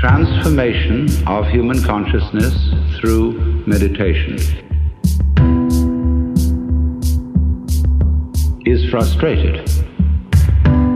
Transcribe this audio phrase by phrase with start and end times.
[0.00, 2.54] transformation of human consciousness
[3.00, 3.32] through
[3.66, 4.36] meditation
[8.64, 9.68] is frustrated.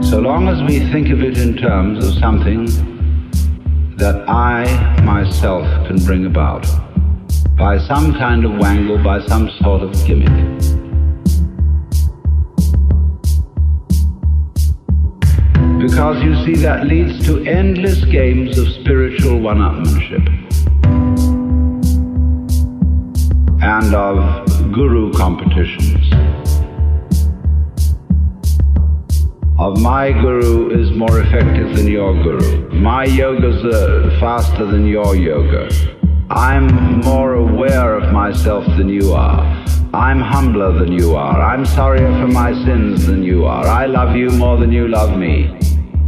[0.05, 2.67] So long as we think of it in terms of something
[3.97, 6.65] that I myself can bring about
[7.59, 10.82] by some kind of wangle, by some sort of gimmick.
[15.93, 20.27] Because you see, that leads to endless games of spiritual one upmanship
[23.63, 26.11] and of guru competitions.
[29.59, 32.71] Of my guru is more effective than your guru.
[32.71, 35.69] My yoga's uh, faster than your yoga.
[36.31, 39.45] I'm more aware of myself than you are.
[39.93, 41.39] I'm humbler than you are.
[41.39, 43.67] I'm sorrier for my sins than you are.
[43.67, 45.59] I love you more than you love me.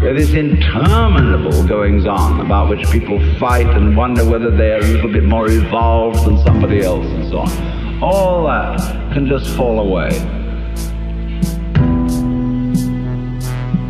[0.00, 5.10] There is interminable goings on about which people fight and wonder whether they're a little
[5.10, 8.02] bit more evolved than somebody else and so on.
[8.02, 8.80] All that
[9.12, 10.10] can just fall away.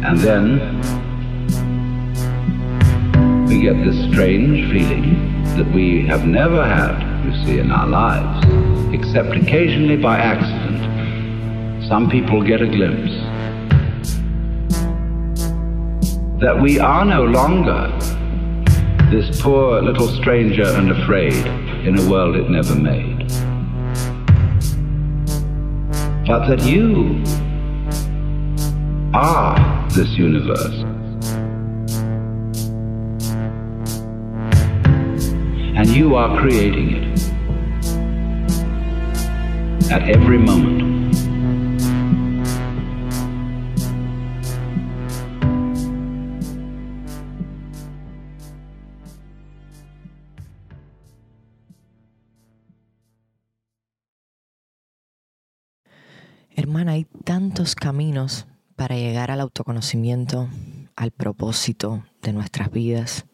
[0.05, 0.61] And then
[3.47, 8.47] we get this strange feeling that we have never had, you see, in our lives,
[8.95, 11.85] except occasionally by accident.
[11.89, 13.24] Some people get a glimpse
[16.45, 17.91] that we are no longer
[19.11, 21.33] this poor little stranger and afraid
[21.87, 23.27] in a world it never made.
[26.27, 27.25] But that you
[29.15, 30.85] are this universe.
[35.79, 37.19] And you are creating it
[39.91, 40.94] at every moment.
[57.73, 60.49] Caminos para llegar al autoconocimiento,
[60.97, 63.25] al propósito de nuestras vidas,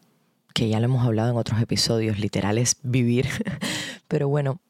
[0.53, 3.27] que ya lo hemos hablado en otros episodios, literal es vivir.
[4.07, 4.61] Pero bueno,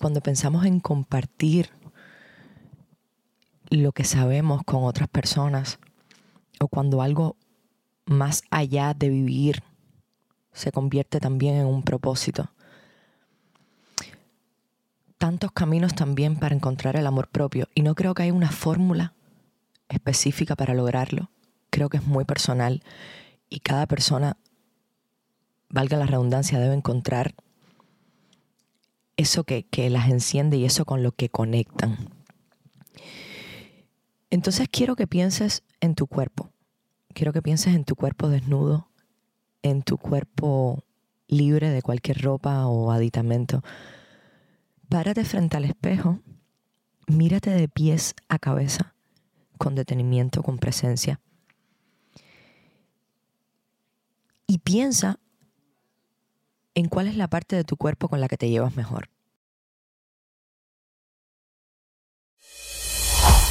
[0.00, 1.70] cuando pensamos en compartir
[3.70, 5.78] lo que sabemos con otras personas,
[6.58, 7.36] o cuando algo
[8.06, 9.62] más allá de vivir
[10.52, 12.50] se convierte también en un propósito,
[15.18, 19.14] tantos caminos también para encontrar el amor propio y no creo que haya una fórmula
[19.88, 21.30] específica para lograrlo.
[21.70, 22.82] Creo que es muy personal
[23.48, 24.36] y cada persona,
[25.68, 27.34] valga la redundancia, debe encontrar
[29.16, 32.08] eso que, que las enciende y eso con lo que conectan.
[34.30, 36.50] Entonces quiero que pienses en tu cuerpo.
[37.12, 38.88] Quiero que pienses en tu cuerpo desnudo,
[39.62, 40.82] en tu cuerpo
[41.28, 43.62] libre de cualquier ropa o aditamento
[44.88, 46.20] Párate frente al espejo,
[47.06, 48.94] mírate de pies a cabeza,
[49.58, 51.20] con detenimiento, con presencia.
[54.46, 55.18] Y piensa
[56.74, 59.08] en cuál es la parte de tu cuerpo con la que te llevas mejor.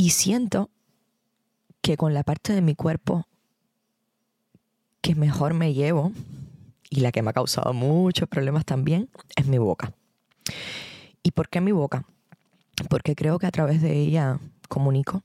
[0.00, 0.70] Y siento
[1.82, 3.26] que con la parte de mi cuerpo
[5.00, 6.12] que mejor me llevo
[6.88, 9.92] y la que me ha causado muchos problemas también es mi boca.
[11.24, 12.04] ¿Y por qué mi boca?
[12.88, 14.38] Porque creo que a través de ella
[14.68, 15.24] comunico,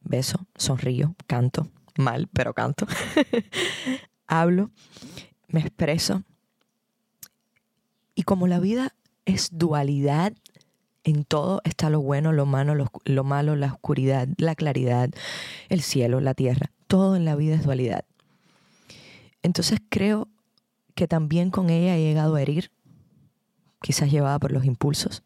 [0.00, 1.68] beso, sonrío, canto,
[1.98, 2.86] mal, pero canto,
[4.26, 4.70] hablo,
[5.48, 6.22] me expreso.
[8.14, 8.94] Y como la vida
[9.26, 10.32] es dualidad
[11.06, 15.08] en todo está lo bueno, lo malo, lo, malo, la oscuridad, la claridad,
[15.68, 16.72] el cielo, la tierra.
[16.88, 18.04] Todo en la vida es dualidad.
[19.40, 20.26] Entonces creo
[20.96, 22.72] que también con ella he llegado a herir,
[23.80, 25.22] quizás llevada por los impulsos.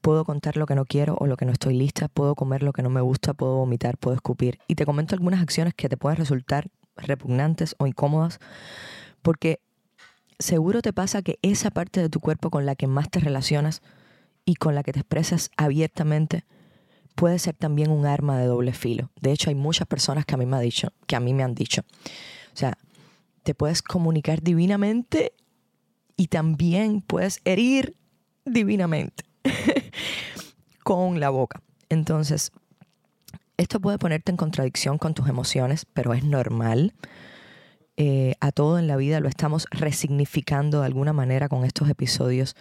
[0.00, 2.72] Puedo contar lo que no quiero o lo que no estoy lista, puedo comer lo
[2.72, 4.58] que no me gusta, puedo vomitar, puedo escupir.
[4.66, 6.66] Y te comento algunas acciones que te pueden resultar
[6.96, 8.40] repugnantes o incómodas,
[9.22, 9.60] porque
[10.40, 13.80] seguro te pasa que esa parte de tu cuerpo con la que más te relacionas
[14.44, 16.44] y con la que te expresas abiertamente
[17.14, 19.10] puede ser también un arma de doble filo.
[19.20, 21.42] De hecho, hay muchas personas que a mí me han dicho, que a mí me
[21.42, 21.82] han dicho,
[22.52, 22.76] o sea,
[23.42, 25.32] te puedes comunicar divinamente
[26.16, 27.96] y también puedes herir
[28.44, 29.24] divinamente
[30.82, 31.62] con la boca.
[31.88, 32.52] Entonces,
[33.56, 36.94] esto puede ponerte en contradicción con tus emociones, pero es normal.
[37.96, 42.56] Eh, a todo en la vida lo estamos resignificando de alguna manera con estos episodios.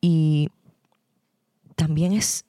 [0.00, 0.50] Y
[1.76, 2.44] también es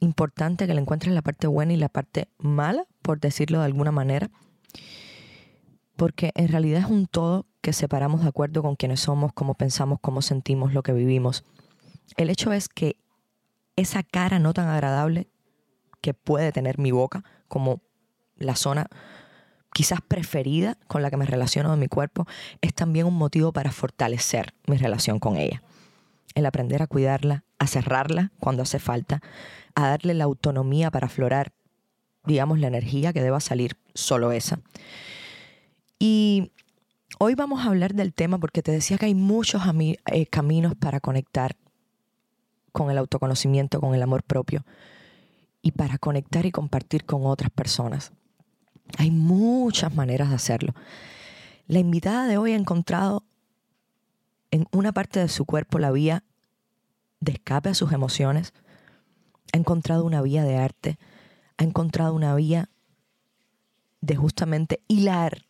[0.00, 3.92] importante que le encuentres la parte buena y la parte mala, por decirlo de alguna
[3.92, 4.30] manera,
[5.96, 9.98] porque en realidad es un todo que separamos de acuerdo con quienes somos, cómo pensamos,
[10.00, 11.44] cómo sentimos, lo que vivimos.
[12.16, 12.96] El hecho es que
[13.76, 15.28] esa cara no tan agradable
[16.00, 17.80] que puede tener mi boca como
[18.36, 18.88] la zona
[19.72, 22.26] quizás preferida con la que me relaciono de mi cuerpo,
[22.60, 25.62] es también un motivo para fortalecer mi relación con ella.
[26.34, 29.22] El aprender a cuidarla, a cerrarla cuando hace falta,
[29.76, 31.52] a darle la autonomía para aflorar,
[32.24, 34.60] digamos, la energía que deba salir, solo esa.
[36.00, 36.50] Y
[37.20, 39.62] hoy vamos a hablar del tema porque te decía que hay muchos
[40.06, 41.56] eh, caminos para conectar
[42.72, 44.64] con el autoconocimiento, con el amor propio
[45.62, 48.10] y para conectar y compartir con otras personas.
[48.98, 50.74] Hay muchas maneras de hacerlo.
[51.68, 53.22] La invitada de hoy ha encontrado
[54.50, 56.24] en una parte de su cuerpo la vía
[57.22, 58.52] de escape a sus emociones,
[59.52, 60.98] ha encontrado una vía de arte,
[61.56, 62.68] ha encontrado una vía
[64.00, 65.46] de justamente hilar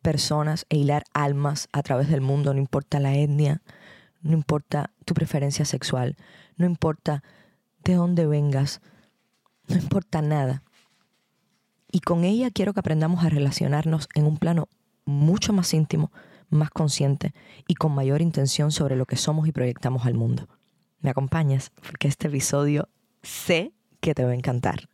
[0.00, 3.60] personas e hilar almas a través del mundo, no importa la etnia,
[4.22, 6.16] no importa tu preferencia sexual,
[6.56, 7.24] no importa
[7.82, 8.80] de dónde vengas,
[9.66, 10.62] no importa nada.
[11.90, 14.68] Y con ella quiero que aprendamos a relacionarnos en un plano
[15.04, 16.12] mucho más íntimo,
[16.50, 17.34] más consciente
[17.66, 20.48] y con mayor intención sobre lo que somos y proyectamos al mundo.
[21.00, 21.70] ¿Me acompañas?
[21.86, 22.88] Porque este episodio
[23.22, 24.88] sé que te va a encantar.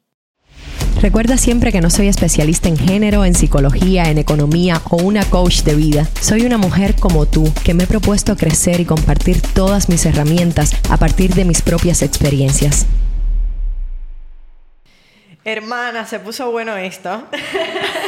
[1.01, 5.63] Recuerda siempre que no soy especialista en género, en psicología, en economía o una coach
[5.63, 6.09] de vida.
[6.21, 10.73] Soy una mujer como tú que me he propuesto crecer y compartir todas mis herramientas
[10.89, 12.87] a partir de mis propias experiencias.
[15.47, 17.29] Hermana, se puso bueno esto.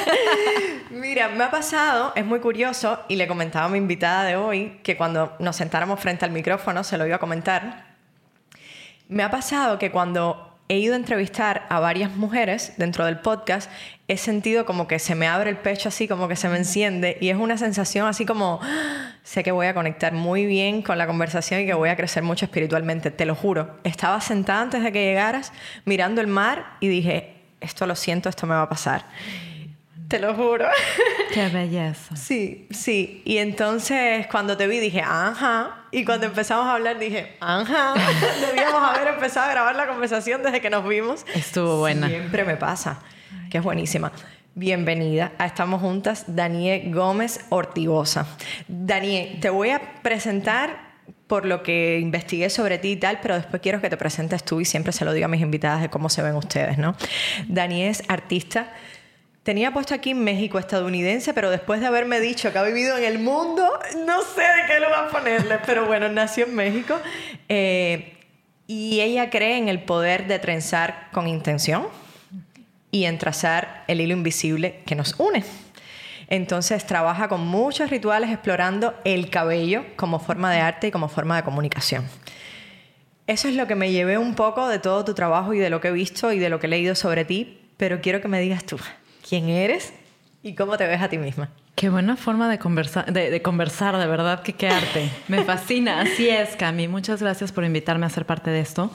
[0.90, 4.80] Mira, me ha pasado, es muy curioso, y le comentaba a mi invitada de hoy
[4.82, 7.84] que cuando nos sentáramos frente al micrófono se lo iba a comentar.
[9.08, 13.70] Me ha pasado que cuando he ido a entrevistar a varias mujeres dentro del podcast,
[14.08, 17.18] he sentido como que se me abre el pecho así, como que se me enciende
[17.20, 19.12] y es una sensación así como, ¡Ah!
[19.22, 22.22] sé que voy a conectar muy bien con la conversación y que voy a crecer
[22.22, 23.78] mucho espiritualmente, te lo juro.
[23.84, 25.52] Estaba sentada antes de que llegaras
[25.84, 29.06] mirando el mar y dije, esto lo siento, esto me va a pasar.
[30.08, 30.66] Te lo juro.
[31.34, 32.14] Qué belleza.
[32.14, 33.22] Sí, sí.
[33.24, 35.86] Y entonces cuando te vi dije, ajá.
[35.90, 37.94] Y cuando empezamos a hablar dije, ajá.
[38.46, 41.26] Debíamos haber empezado a grabar la conversación desde que nos vimos.
[41.34, 42.08] Estuvo buena.
[42.08, 43.00] Siempre me pasa,
[43.50, 44.12] que es buenísima.
[44.54, 48.26] Bienvenida a Estamos Juntas, Daniel Gómez Ortigosa.
[48.68, 50.86] Daniel, te voy a presentar
[51.26, 54.60] por lo que investigué sobre ti y tal, pero después quiero que te presentes tú
[54.60, 56.94] y siempre se lo digo a mis invitadas de cómo se ven ustedes, ¿no?
[57.48, 58.72] Daniel es artista
[59.46, 63.20] Tenía puesto aquí México estadounidense, pero después de haberme dicho que ha vivido en el
[63.20, 63.64] mundo,
[64.04, 66.98] no sé de qué lo va a ponerle, pero bueno, nació en México.
[67.48, 68.16] Eh,
[68.66, 71.86] y ella cree en el poder de trenzar con intención
[72.90, 75.44] y en trazar el hilo invisible que nos une.
[76.26, 81.36] Entonces trabaja con muchos rituales explorando el cabello como forma de arte y como forma
[81.36, 82.04] de comunicación.
[83.28, 85.80] Eso es lo que me llevé un poco de todo tu trabajo y de lo
[85.80, 88.40] que he visto y de lo que he leído sobre ti, pero quiero que me
[88.40, 88.76] digas tú,
[89.28, 89.92] quién eres
[90.42, 91.50] y cómo te ves a ti misma.
[91.74, 95.10] Qué buena forma de conversar, de, conversar, de verdad que qué arte.
[95.28, 96.00] Me fascina.
[96.02, 96.88] Así es, Cami.
[96.88, 98.90] Muchas gracias por invitarme a ser parte de esto.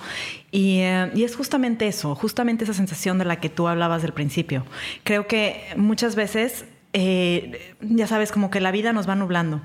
[0.50, 4.13] Y, eh, y, es justamente eso, justamente esa sensación de la que tú hablabas del
[4.13, 4.65] principio.
[5.03, 9.61] Creo que muchas veces, eh, ya sabes, como que la vida nos va nublando.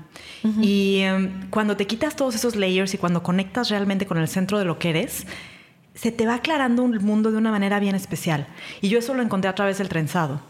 [0.61, 4.59] Y eh, cuando te quitas todos esos layers y cuando conectas realmente con el centro
[4.59, 5.25] de lo que eres,
[5.97, 8.47] se te va aclarando un mundo de una manera bien especial.
[8.81, 10.41] Y yo eso lo encontré a través del trenzado.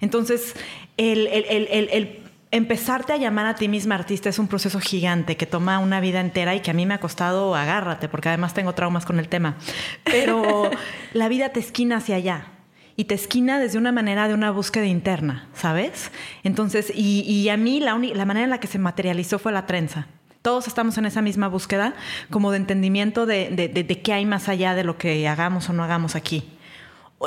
[0.00, 0.56] Entonces,
[0.96, 2.20] el,
[2.50, 6.20] empezarte a llamar a ti misma artista es un proceso gigante que toma una vida
[6.20, 9.28] entera y que a mí me ha costado agárrate, porque además tengo traumas con el
[9.28, 9.56] tema.
[10.04, 10.70] Pero
[11.12, 12.46] la vida te esquina hacia allá.
[12.96, 16.12] Y te esquina desde una manera de una búsqueda interna, ¿sabes?
[16.44, 20.06] Entonces, y, a mí la, la manera en la que se materializó fue la trenza
[20.44, 21.94] todos estamos en esa misma búsqueda,
[22.28, 25.82] como de entendimiento de, de, qué hay más allá de lo que hagamos o no
[25.82, 26.44] hagamos aquí.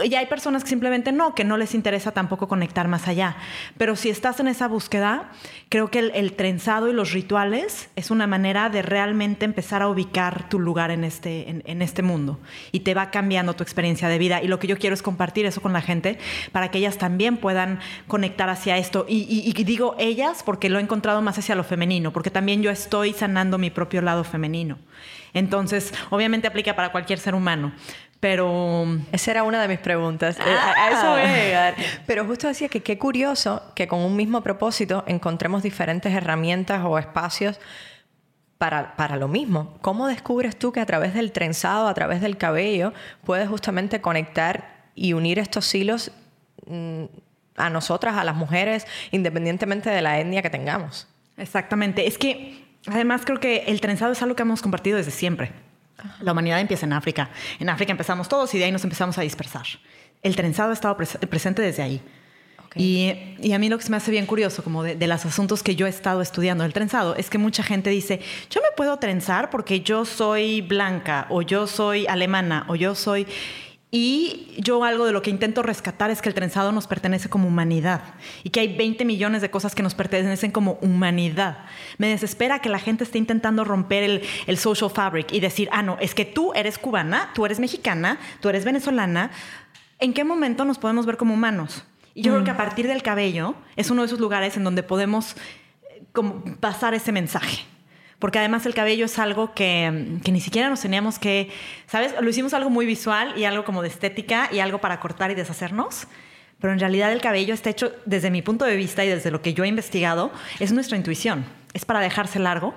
[0.02, 3.38] Y hay personas que simplemente no, que no les interesa tampoco conectar más allá.
[3.78, 5.32] Pero si estás en esa búsqueda,
[5.70, 10.50] creo que el, trenzado y los rituales es una manera de realmente empezar a ubicar
[10.50, 12.40] tu lugar en este, en, este mundo.
[12.72, 14.42] Y te va cambiando tu experiencia de vida.
[14.42, 16.18] Y lo que yo quiero es compartir eso con la gente
[16.52, 19.06] para que ellas también puedan conectar hacia esto.
[19.08, 22.72] Y, y digo ellas porque lo he encontrado más hacia lo femenino, porque también yo
[22.72, 24.78] estoy sanando mi propio lado femenino.
[25.34, 27.72] Entonces, obviamente aplica para cualquier ser humano.
[28.20, 28.86] Pero...
[29.12, 30.38] Esa era una de mis preguntas.
[30.40, 31.36] Eh, a, eso voy a ah.
[31.36, 31.76] llegar.
[32.06, 36.98] Pero justo decía que qué curioso que con un mismo propósito encontremos diferentes herramientas o
[36.98, 37.60] espacios
[38.58, 39.78] para, para, lo mismo.
[39.82, 42.94] ¿Cómo descubres tú que a través del trenzado, a través del cabello,
[43.24, 46.12] puedes justamente conectar y unir estos hilos
[46.66, 47.04] mm,
[47.56, 51.08] a nosotras, a las mujeres, independientemente de la etnia que tengamos?
[51.38, 52.08] Exactamente.
[52.08, 55.52] Es que además creo que el trenzado es algo que hemos compartido desde siempre.
[56.22, 57.30] La humanidad empieza en África.
[57.60, 59.66] En África empezamos todos y de ahí nos empezamos a dispersar.
[60.22, 62.02] El trenzado ha estado presente desde ahí.
[62.76, 65.64] Y, a mí lo que se me hace bien curioso, como de, de, los asuntos
[65.64, 68.98] que yo he estado estudiando del trenzado, es que mucha gente dice, yo me puedo
[68.98, 73.26] trenzar porque yo soy blanca, o yo soy alemana, o yo soy...
[73.90, 77.48] Y yo algo de lo que intento rescatar es que el trenzado nos pertenece como
[77.48, 78.02] humanidad
[78.44, 81.60] y que hay 20 millones de cosas que nos pertenecen como humanidad.
[81.98, 85.84] Me desespera que la gente esté intentando romper el, el social fabric y decir, ah,
[85.84, 89.32] no, es que tú eres cubana, tú eres mexicana, tú eres venezolana.
[90.00, 91.86] ¿En qué momento nos podemos ver como humanos?
[92.14, 92.58] Y yo creo que a mm.
[92.58, 95.38] partir del cabello es uno de esos lugares en donde podemos
[95.90, 97.64] eh, como pasar ese mensaje
[98.20, 101.52] porque además el cabello es algo que, ni siquiera nos teníamos que,
[101.86, 102.16] ¿sabes?
[102.20, 105.36] Lo hicimos algo muy visual y algo como de estética y algo para cortar y
[105.36, 106.08] deshacernos.
[106.60, 109.44] Pero en realidad el cabello está hecho, desde mi punto de vista y desde lo
[109.44, 111.46] que yo he investigado, es nuestra intuición.
[111.74, 112.74] Es para dejarse largo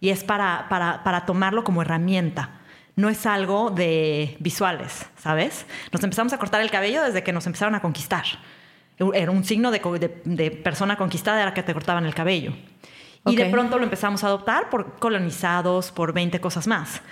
[0.00, 2.60] y es para, para, para tomarlo como herramienta.
[2.94, 5.64] No es algo de visuales, ¿sabes?
[5.90, 8.24] Nos empezamos a cortar el cabello desde que nos empezaron a conquistar.
[9.14, 12.52] Era un signo de, de, de persona conquistada, era que te cortaban el cabello.
[13.26, 17.02] Y de pronto lo empezamos a adoptar por colonizados, por 20 cosas más.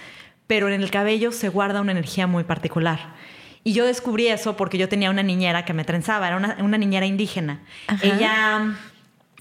[0.47, 3.15] Pero en el cabello se guarda una energía muy particular.
[3.63, 7.07] Y yo descubrí eso porque yo tenía una niñera que me trenzaba, era una, niñera
[7.07, 7.61] indígena.
[8.03, 8.75] Ella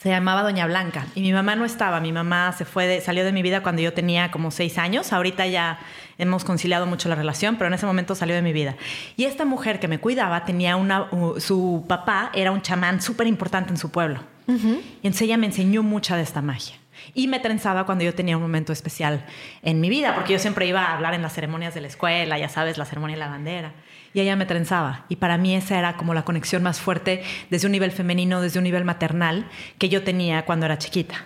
[0.01, 1.99] se llamaba Doña Blanca y mi mamá no estaba.
[1.99, 5.11] Mi mamá se fue, salió de mi vida cuando yo tenía como seis años.
[5.11, 5.79] Ahorita ya
[6.17, 8.75] hemos conciliado mucho la relación, pero en ese momento salió de mi vida.
[9.17, 11.07] Y esta mujer que me cuidaba tenía una,
[11.39, 14.21] su papá era un chamán súper importante en su pueblo.
[14.49, 16.75] Y entonces ella me enseñó mucha de esta magia.
[17.13, 19.25] Y me trenzaba cuando yo tenía un momento especial
[19.61, 22.37] en mi vida, porque yo siempre iba a hablar en las ceremonias de la escuela,
[22.37, 23.73] ya sabes, la ceremonia de la bandera.
[24.13, 25.05] Y ella me trenzaba.
[25.07, 28.59] Y para mí esa era como la conexión más fuerte desde un nivel femenino, desde
[28.59, 31.25] un nivel maternal, que yo tenía cuando era chiquita.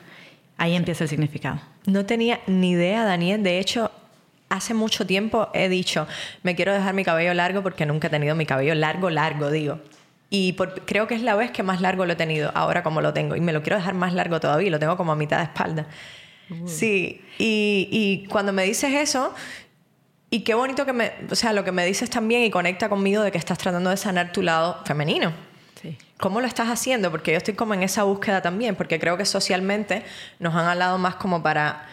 [0.57, 1.61] Ahí empieza el significado.
[1.85, 3.41] No tenía ni idea, Daniel.
[3.41, 3.91] De hecho,
[4.49, 6.07] hace mucho tiempo he dicho,
[6.43, 9.79] me quiero dejar mi cabello largo porque nunca he tenido mi cabello largo, largo, digo.
[10.35, 13.13] Y creo que es la vez que más largo lo he tenido, ahora como lo
[13.13, 13.35] tengo.
[13.35, 15.85] Y me lo quiero dejar más largo todavía, lo tengo como a mitad de espalda.
[16.65, 19.31] Sí, y, y, cuando me dices eso,
[20.31, 23.21] y qué bonito que me, o sea, lo que me dices también y conecta conmigo
[23.21, 25.31] de que estás tratando de sanar tu lado femenino.
[25.79, 25.99] Sí.
[26.17, 27.11] ¿Cómo lo estás haciendo?
[27.11, 30.03] Porque yo estoy como en esa búsqueda también, porque creo que socialmente
[30.39, 31.85] nos han hablado más como para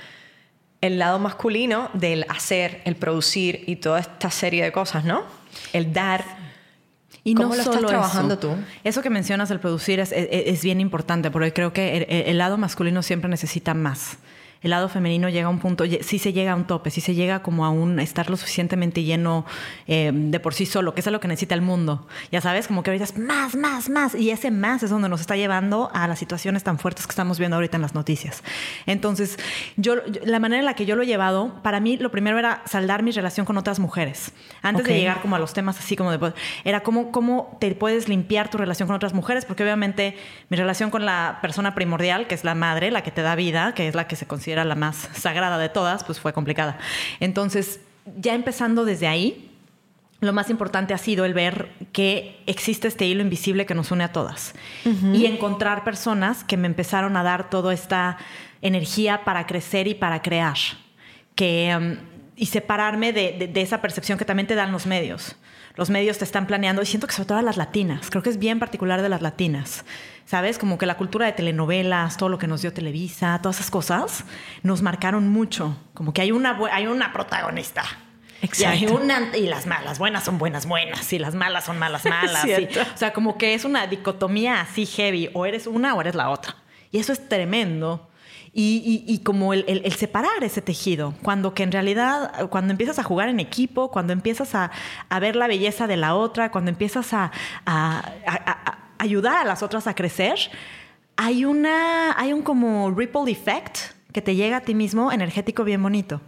[0.81, 5.25] el lado masculino del hacer, el producir y toda esta serie de cosas, ¿no?
[5.75, 6.40] El dar
[7.25, 8.51] y ¿Cómo no lo estás trabajando tú?
[8.85, 13.03] Eso que mencionas, el producir, es, es, bien importante, porque creo que el, lado masculino
[13.03, 14.19] siempre necesita más
[14.63, 17.15] el lado femenino llega a un punto, sí se llega a un tope, sí se
[17.15, 19.47] llega como a un estar lo suficientemente lleno
[19.87, 22.07] eh, de por sí solo, que es lo que necesita el mundo.
[22.31, 24.15] Ya sabes, como que ahorita es más, más, más.
[24.15, 27.39] Y ese más es donde nos está llevando a las situaciones tan fuertes que estamos
[27.39, 28.43] viendo ahorita en las noticias.
[28.85, 29.39] Entonces,
[29.77, 32.63] yo, la manera en la que yo lo he llevado, para mí lo primero era
[32.67, 34.33] saldar mi relación con otras mujeres.
[34.61, 36.35] Antes de llegar como a los temas así como de...
[36.65, 40.17] Era cómo, cómo te puedes limpiar tu relación con otras mujeres, porque obviamente
[40.51, 43.73] mi relación con la persona primordial, que es la madre, la que te da vida,
[43.75, 46.79] que es la que se considera era la más sagrada de todas, pues fue complicada.
[47.21, 47.81] Entonces,
[48.17, 49.51] ya empezando desde ahí,
[50.21, 54.05] lo más importante ha sido el ver que existe este hilo invisible que nos une
[54.05, 54.55] a todas
[55.15, 58.19] y encontrar personas que me empezaron a dar toda esta
[58.61, 60.59] energía para crecer y para crear.
[61.35, 61.97] Que, um,
[62.41, 65.37] y separarme de, esa percepción que también te dan los medios.
[65.77, 68.39] Los medios te están planeando, y siento que sobre todo las latinas, creo que es
[68.39, 69.85] bien particular de las latinas,
[70.25, 70.57] ¿sabes?
[70.57, 74.25] Como que la cultura de telenovelas, todo lo que nos dio Televisa, todas esas cosas,
[74.63, 75.77] nos marcaron mucho.
[75.93, 77.85] Como que hay una, hay una protagonista.
[78.41, 78.85] Exacto.
[78.85, 82.47] Y, una, y las malas buenas son buenas buenas y las malas son malas malas.
[82.95, 85.29] o sea, como que es una dicotomía así heavy.
[85.35, 86.57] O eres una o eres la otra.
[86.91, 88.10] Y eso es tremendo.
[88.53, 93.39] Y, como el, separar ese tejido, cuando que en realidad, cuando empiezas a jugar en
[93.39, 94.71] equipo, cuando empiezas a,
[95.21, 97.31] ver la belleza de la otra, cuando empiezas a,
[98.99, 100.37] ayudar a las otras a crecer,
[101.17, 103.79] hay, una, hay un como ripple effect
[104.13, 106.21] que te llega a ti mismo energético bien bonito.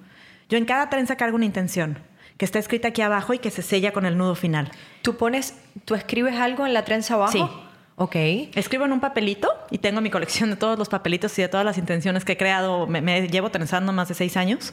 [0.48, 1.98] Yo en cada trenza cargo una intención
[2.36, 4.70] que está escrita aquí abajo y que se sella con el nudo final.
[5.02, 7.32] ¿Tú pones, tú escribes algo en la trenza abajo?
[7.32, 7.44] Sí.
[7.96, 8.16] Ok.
[8.54, 11.64] Escribo en un papelito y tengo mi colección de todos los papelitos y de todas
[11.64, 12.86] las intenciones que he creado.
[12.86, 14.72] Me, llevo trenzando más de seis años,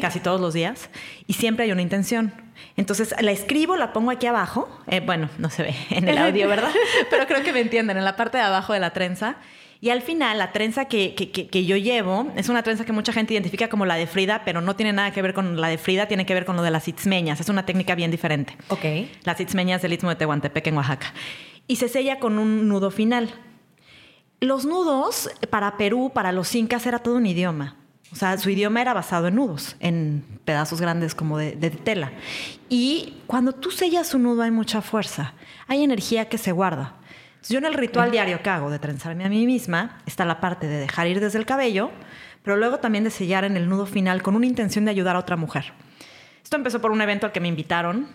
[0.00, 0.90] casi todos los días,
[1.26, 2.32] y siempre hay una intención.
[2.76, 4.68] Entonces la escribo, la pongo aquí abajo.
[4.86, 6.70] Eh, bueno, no se ve en el audio, ¿verdad?
[7.10, 9.36] Pero creo que me entienden, en la parte de abajo de la trenza.
[9.80, 13.34] Y al final, la trenza que, que, yo llevo es una trenza que mucha gente
[13.34, 16.06] identifica como la de Frida, pero no tiene nada que ver con la de Frida,
[16.06, 17.40] tiene que ver con lo de las itzmeñas.
[17.40, 18.56] Es una técnica bien diferente.
[18.68, 18.84] Ok.
[19.22, 21.12] Las itzmeñas del Istmo de Tehuantepec en Oaxaca
[21.68, 23.32] y se sella con un nudo final.
[24.40, 27.76] Los nudos para Perú, para los incas, era todo un idioma.
[28.10, 32.12] O sea, su idioma era basado en nudos, en pedazos grandes como de, tela.
[32.70, 35.34] Y cuando tú sellas un nudo hay mucha fuerza,
[35.66, 36.94] hay energía que se guarda.
[37.48, 40.66] yo en el ritual diario que hago de trenzarme a mí misma está la parte
[40.66, 41.90] de dejar ir desde el cabello,
[42.42, 45.18] pero luego también de sellar en el nudo final con una intención de ayudar a
[45.18, 45.74] otra mujer.
[46.42, 48.08] Esto empezó por un evento al que me invitaron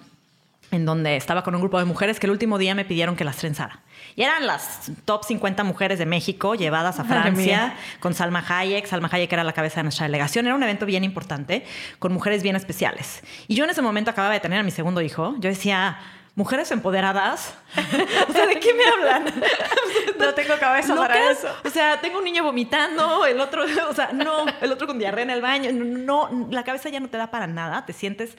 [0.74, 3.24] en donde estaba con un grupo de mujeres que el último día me pidieron que
[3.24, 3.80] las trenzara.
[4.16, 8.86] Y eran las top 50 mujeres de México llevadas a Francia con Salma Hayek.
[8.86, 10.46] Salma Hayek era la cabeza de nuestra delegación.
[10.46, 11.66] Era un evento bien importante
[12.00, 13.24] con mujeres bien especiales.
[13.48, 15.36] Y yo en ese momento acababa de tener a mi segundo hijo.
[15.40, 16.00] Yo decía,
[16.36, 17.56] mujeres empoderadas.
[18.30, 19.26] o sea, ¿de qué me hablan?
[20.20, 21.48] no tengo cabeza para eso.
[21.64, 25.24] O sea, tengo un niño vomitando, el otro, o sea, no, el otro con diarrea
[25.24, 25.72] en el baño.
[25.72, 27.86] No, la cabeza ya no te da para nada.
[27.86, 28.36] Te sientes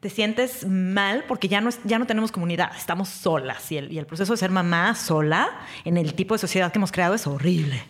[0.00, 4.32] te sientes mal porque ya no, ya no tenemos comunidad, estamos solas y el, proceso
[4.32, 5.50] de ser mamá sola
[5.84, 7.82] en el tipo de sociedad que hemos creado es horrible.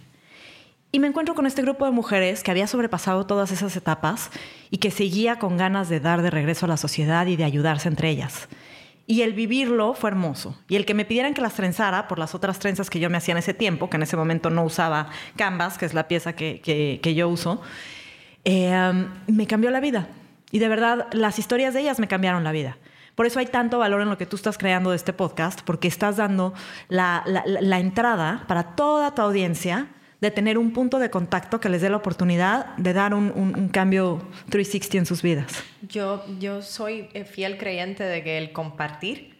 [0.93, 4.31] Y me encuentro con este grupo de mujeres que había sobrepasado todas esas etapas
[4.71, 7.87] y que seguía con ganas de dar de regreso a la sociedad y de ayudarse
[7.87, 8.49] entre ellas.
[9.07, 10.59] Y el vivirlo fue hermoso.
[10.69, 13.19] Y el que me pidieran que las trenzara por las otras trenzas que yo me
[13.19, 16.35] hacía en ese tiempo, que en ese momento no usaba Canvas, que es la pieza
[16.35, 17.63] que, que, yo uso,
[18.45, 20.09] eh, me cambió la vida.
[20.51, 22.77] Y de verdad, las historias de ellas me cambiaron la vida.
[23.15, 25.89] Por eso hay tanto valor en lo que tú estás creando de este podcast, porque
[25.89, 26.55] estás dando
[26.89, 27.23] la,
[27.79, 29.89] entrada para toda tu audiencia
[30.21, 34.23] de tener un punto de contacto que les dé la oportunidad de dar un, cambio
[34.51, 35.65] 360 en sus vidas.
[35.83, 39.37] Yo, yo soy fiel creyente de que el compartir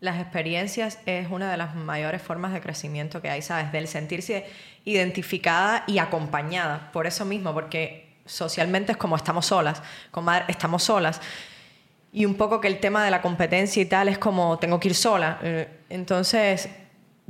[0.00, 3.70] las experiencias es una de las mayores formas de crecimiento que hay, ¿sabes?
[3.70, 4.46] Del sentirse
[4.84, 6.90] identificada y acompañada.
[6.90, 11.20] Por eso mismo, porque socialmente es como estamos solas, como estamos solas.
[12.12, 14.88] Y un poco que el tema de la competencia y tal es como tengo que
[14.88, 15.38] ir sola.
[15.42, 16.68] Eh, entonces,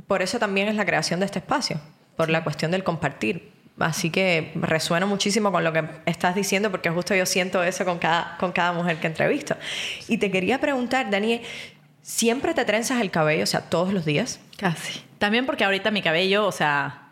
[0.07, 1.79] por eso también es la creación de este espacio,
[2.15, 3.51] por la cuestión del compartir.
[3.79, 7.97] Así que resueno muchísimo con lo que estás diciendo porque justo yo siento eso con
[7.97, 9.55] cada, con cada mujer que entrevisto.
[10.07, 11.41] Y te quería preguntar, Daniel,
[12.01, 14.39] ¿siempre te trenzas el cabello, o sea, todos los días?
[14.57, 15.01] Casi.
[15.17, 17.10] También porque ahorita mi cabello, o sea,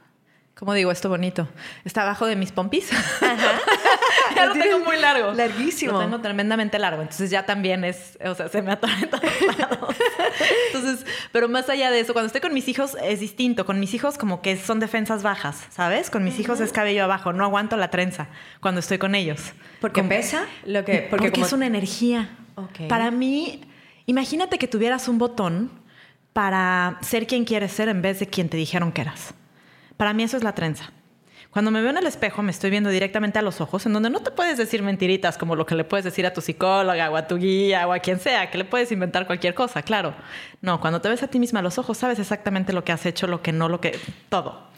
[0.60, 1.48] ¿Cómo digo esto bonito?
[1.86, 2.92] Está abajo de mis pompis.
[2.92, 3.62] Ajá.
[4.36, 5.32] ya lo tengo muy largo.
[5.32, 5.94] Larguísimo.
[5.94, 7.02] Lo tengo tremendamente largo.
[7.02, 9.96] Entonces ya también es, o sea, se me atora en todos lados.
[10.68, 13.66] Entonces, pero más allá de eso, cuando estoy con mis hijos es distinto.
[13.66, 16.10] Con mis hijos como que son defensas bajas, ¿sabes?
[16.10, 17.32] Con mis hijos es cabello abajo.
[17.32, 18.28] No aguanto la trenza
[18.60, 19.54] cuando estoy con ellos.
[19.80, 20.46] ¿Porque pesa?
[20.66, 22.32] Lo que, porque, es una energía.
[22.90, 23.62] Para mí,
[24.08, 25.72] imagínate que tuvieras un botón
[26.34, 29.34] para ser quien quieres ser en vez de quien te dijeron que eras.
[30.00, 30.94] Para mí eso es la trenza.
[31.50, 34.10] Cuando me veo en el espejo, me estoy viendo directamente a los ojos, en donde
[34.10, 37.18] no te puedes decir mentiritas como lo que le puedes decir a tu psicóloga o
[37.18, 40.16] a tu guía o a quien sea, que le puedes inventar cualquier cosa, claro.
[40.62, 43.06] No, cuando te ves a ti misma a los ojos, sabes exactamente lo que has
[43.06, 44.00] hecho, lo que no, lo que.
[44.30, 44.70] todo.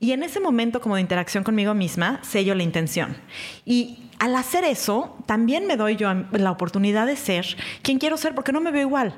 [0.00, 3.16] Y en ese momento, como de interacción conmigo misma, sello la intención.
[3.64, 7.46] Y al hacer eso, también me doy yo la oportunidad de ser
[7.82, 9.14] quien quiero ser, porque no me veo igual.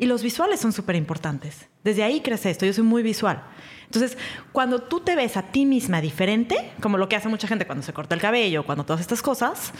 [0.00, 1.68] Y los visuales son súper importantes.
[1.84, 2.64] Desde ahí crece esto.
[2.64, 3.44] Yo soy muy visual.
[3.84, 4.16] Entonces,
[4.50, 7.84] cuando tú te ves a ti misma diferente, como lo que hace mucha gente cuando
[7.84, 9.74] se corta el cabello, cuando todas estas cosas,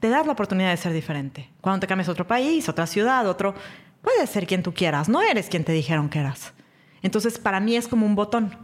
[0.00, 1.48] te das la oportunidad de ser diferente.
[1.62, 3.54] Cuando te cambias a otro país, otra ciudad, otro,
[4.02, 6.52] puedes ser quien tú quieras, no eres quien te dijeron que eras.
[7.00, 8.54] Entonces, para mí es como un botón.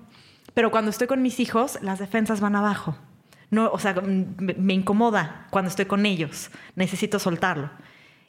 [0.52, 2.94] Pero cuando estoy con mis hijos, las defensas van abajo.
[3.48, 6.50] No, o sea, me incomoda cuando estoy con ellos.
[6.76, 7.70] Necesito soltarlo.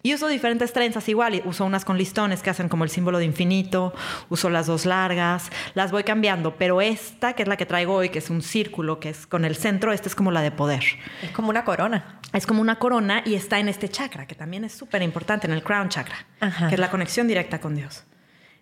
[0.03, 1.41] Y uso diferentes trenzas igual.
[1.45, 3.93] Uso unas con listones que hacen como el símbolo de infinito.
[4.29, 5.49] Uso las dos largas.
[5.73, 6.55] Las voy cambiando.
[6.55, 9.45] Pero esta, que es la que traigo hoy, que es un círculo, que es con
[9.45, 10.83] el centro, esta es como la de poder.
[11.21, 12.19] Es como una corona.
[12.33, 15.53] Es como una corona y está en este chakra, que también es súper importante, en
[15.53, 16.25] el crown chakra,
[16.69, 18.05] que es la conexión directa con Dios.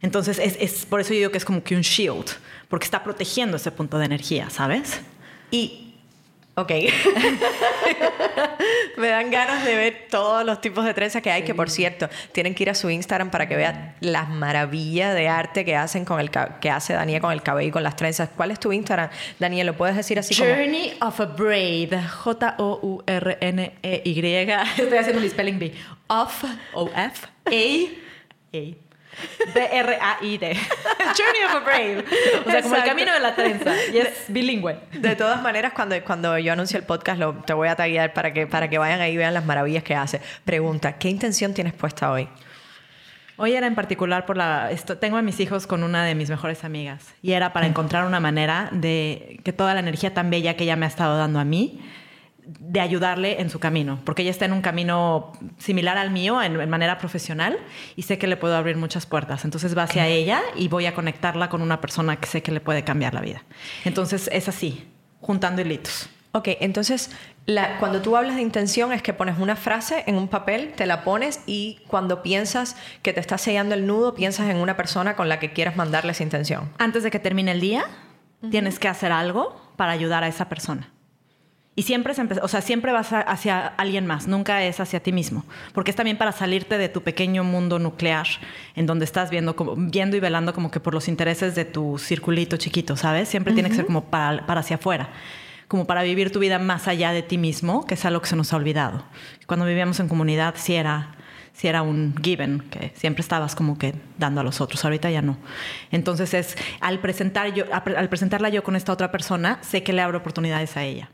[0.01, 2.25] Entonces, es, es, por eso yo digo que es como que un shield,
[2.67, 5.01] porque está protegiendo ese punto de energía, ¿sabes?
[5.51, 5.88] Y
[6.59, 6.71] Ok.
[8.97, 12.09] Me dan ganas de ver todos los tipos de trenzas que hay, que por cierto,
[12.33, 16.03] tienen que ir a su Instagram para que vean las maravillas de arte que hacen
[16.03, 18.27] con el que hace Daniel con el cabello y con las trenzas.
[18.35, 19.09] ¿Cuál es tu Instagram?
[19.39, 21.93] Daniel, ¿lo puedes decir así Journey of a Braid.
[22.23, 24.19] J-O-U-R-N-E-Y.
[24.77, 25.73] Estoy haciendo mi spelling bee.
[26.07, 26.43] Of,
[26.73, 28.88] O-F, A, A.
[29.53, 30.55] B-R-A-I-D.
[31.17, 32.05] Journey of a Brave.
[32.45, 33.71] O sea, como el camino de la trenza.
[33.91, 34.77] Y es bilingüe.
[34.93, 38.33] De todas maneras, cuando, cuando yo anuncie el podcast, lo, te voy a taguear para
[38.33, 40.21] que, para que vayan ahí y vean las maravillas que hace.
[40.45, 42.27] Pregunta, ¿qué intención tienes puesta hoy?
[43.37, 44.69] Hoy era en particular por la...
[44.69, 47.13] Esto, tengo a mis hijos con una de mis mejores amigas.
[47.21, 50.75] Y era para encontrar una manera de que toda la energía tan bella que ella
[50.75, 51.79] me ha estado dando a mí
[52.57, 56.69] de ayudarle en su camino, porque ella está en un camino similar al mío en,
[56.69, 57.57] manera profesional
[57.95, 59.45] y sé que le puedo abrir muchas puertas.
[59.45, 62.59] Entonces va hacia ella y voy a conectarla con una persona que sé que le
[62.59, 63.43] puede cambiar la vida.
[63.85, 64.87] Entonces es así,
[65.21, 66.09] juntando hilitos.
[66.31, 67.11] Ok, entonces
[67.79, 71.03] cuando tú hablas de intención es que pones una frase en un papel, te la
[71.03, 75.29] pones y cuando piensas que te está sellando el nudo, piensas en una persona con
[75.29, 76.71] la que quieras mandarle esa intención.
[76.77, 77.85] Antes de que termine el día,
[78.51, 80.91] tienes que hacer algo para ayudar a esa persona.
[81.75, 85.45] Y siempre, o sea, siempre vas hacia alguien más, nunca es hacia ti mismo.
[85.73, 88.27] Porque es también para salirte de tu pequeño mundo nuclear,
[88.75, 91.97] en donde estás viendo, como, viendo y velando como que por los intereses de tu
[91.97, 93.29] circulito chiquito, ¿sabes?
[93.29, 95.09] Siempre tiene que ser como para, para hacia afuera
[95.69, 98.35] como para vivir tu vida más allá de ti mismo, que es algo que se
[98.35, 99.05] nos ha olvidado.
[99.45, 101.15] Cuando vivíamos en comunidad, sí era,
[101.53, 105.21] sí era un given, que siempre estabas como que dando a los otros, ahorita ya
[105.21, 105.37] no.
[105.91, 110.01] Entonces es, al, presentar yo, al presentarla yo con esta otra persona, sé que le
[110.01, 111.11] abro oportunidades a ella.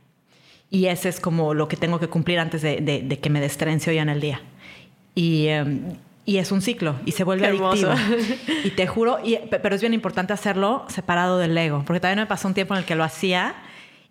[0.75, 3.97] Y ese es como lo que tengo que cumplir antes de, que me destrense hoy
[3.97, 4.41] en el día.
[5.15, 7.93] Y, em, y es un ciclo y se vuelve adictivo.
[8.65, 12.49] Y te juro, pero es bien importante hacerlo separado del ego, porque también me pasó
[12.49, 13.55] un tiempo en el que lo hacía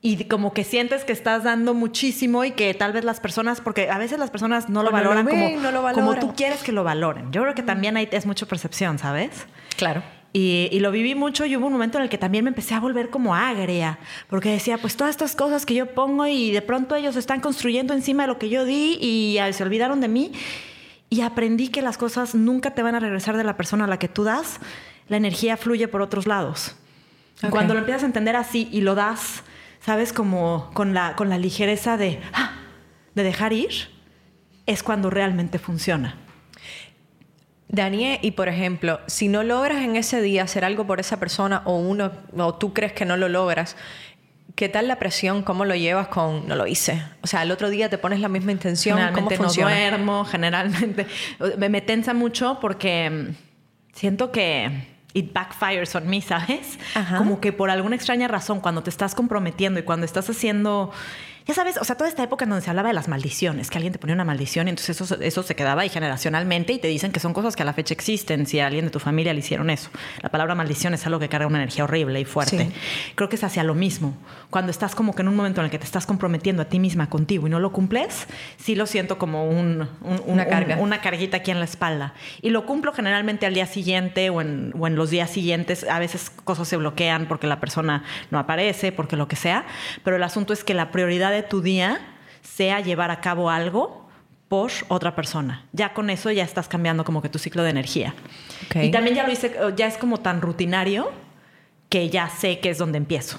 [0.00, 3.90] y como que sientes que estás dando muchísimo y que tal vez las personas, porque
[3.90, 7.30] a veces las personas no lo valoran como, como tú quieres que lo valoren.
[7.30, 9.46] Yo creo que también hay, es mucho percepción, ¿sabes?
[9.76, 10.02] Claro.
[10.36, 12.80] Y, lo viví mucho y hubo un momento en el que también me empecé a
[12.80, 16.96] volver como agria, porque decía, pues todas estas cosas que yo pongo y de pronto
[16.96, 20.32] ellos están construyendo encima de lo que yo di y se olvidaron de mí.
[21.08, 24.00] Y aprendí que las cosas nunca te van a regresar de la persona a la
[24.00, 24.58] que tú das,
[25.06, 26.74] la energía fluye por otros lados.
[27.50, 29.44] Cuando lo empiezas a entender así y lo das,
[29.78, 32.54] sabes, como con la, con la ligereza de, ah,
[33.14, 33.70] de dejar ir,
[34.66, 36.23] es cuando realmente funciona.
[37.74, 41.62] Daniel, y por ejemplo, si no logras en ese día hacer algo por esa persona
[41.64, 43.76] o uno o tú crees que no lo logras,
[44.54, 45.42] ¿qué tal la presión?
[45.42, 47.02] ¿Cómo lo llevas con no lo hice?
[47.22, 49.70] O sea, el otro día te pones la misma intención, ¿cómo funciona?
[49.70, 51.06] no duermo, generalmente
[51.58, 53.34] me, me tensa mucho porque mm,
[53.92, 56.78] siento que it backfires on me, ¿sabes?
[57.16, 60.92] Como que por alguna extraña razón, cuando te estás comprometiendo y cuando estás haciendo
[61.46, 63.76] ya sabes, o sea, toda esta época en donde se hablaba de las maldiciones, que
[63.76, 66.88] alguien te ponía una maldición y entonces eso, eso se quedaba ahí generacionalmente y te
[66.88, 69.34] dicen que son cosas que a la fecha existen si a alguien de tu familia
[69.34, 69.90] le hicieron eso.
[70.22, 72.70] La palabra maldición es algo que carga una energía horrible y fuerte.
[73.14, 74.16] Creo que es hacia lo mismo.
[74.48, 76.78] Cuando estás como que en un momento en el que te estás comprometiendo a ti
[76.78, 78.26] misma contigo y no lo cumples,
[78.56, 79.86] sí lo siento como un,
[80.26, 80.78] una carga.
[80.78, 82.14] una carguita aquí en la espalda.
[82.40, 85.84] Y lo cumplo generalmente al día siguiente o en, o en los días siguientes.
[85.84, 89.66] A veces cosas se bloquean porque la persona no aparece, porque lo que sea.
[90.04, 92.00] Pero el asunto es que la prioridad de tu día
[92.42, 94.08] sea llevar a cabo algo
[94.48, 95.66] por otra persona.
[95.72, 98.14] Ya con eso ya estás cambiando como que tu ciclo de energía.
[98.74, 101.10] Y también ya lo hice, ya es como tan rutinario
[101.88, 103.38] que ya sé que es donde empiezo.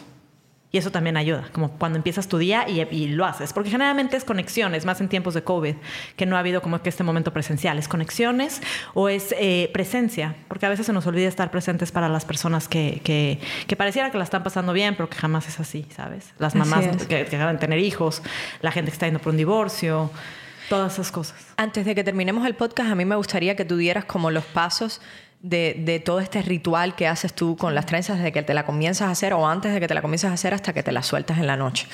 [0.75, 3.53] Y eso también ayuda, como cuando empiezas tu día y, lo haces.
[3.53, 5.73] Porque generalmente es conexiones, más en tiempos de COVID,
[6.17, 7.79] que no ha habido como que este momento presencial.
[7.79, 8.61] Es conexiones
[8.93, 12.67] o es eh, presencia, porque a veces se nos olvida estar presentes para las personas
[12.67, 16.33] que, que, pareciera que la están pasando bien, pero que jamás es así, ¿sabes?
[16.39, 18.21] Las mamás que, que acaban de tener hijos,
[18.61, 20.11] la gente que está yendo por un divorcio.
[20.67, 21.53] Todas esas cosas.
[21.57, 24.43] Antes de que terminemos el podcast, a mí me gustaría que tú dieras como los
[24.43, 24.99] pasos
[25.45, 29.07] de, todo este ritual que haces tú con las trenzas desde que te la comienzas
[29.07, 31.03] a hacer o antes de que te la comienzas a hacer hasta que te la
[31.03, 31.87] sueltas en la noche.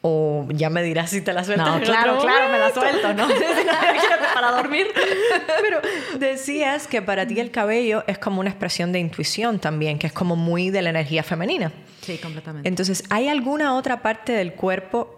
[0.00, 1.66] O ya me dirás si te la sueltas.
[1.66, 3.26] No, claro, claro, me la suelto, ¿no?
[4.34, 4.86] para dormir.
[5.62, 5.80] Pero
[6.18, 10.12] decías que para ti el cabello es como una expresión de intuición también, que es
[10.12, 11.72] como muy de la energía femenina.
[12.02, 12.68] Sí, completamente.
[12.68, 15.17] Entonces, ¿hay alguna otra parte del cuerpo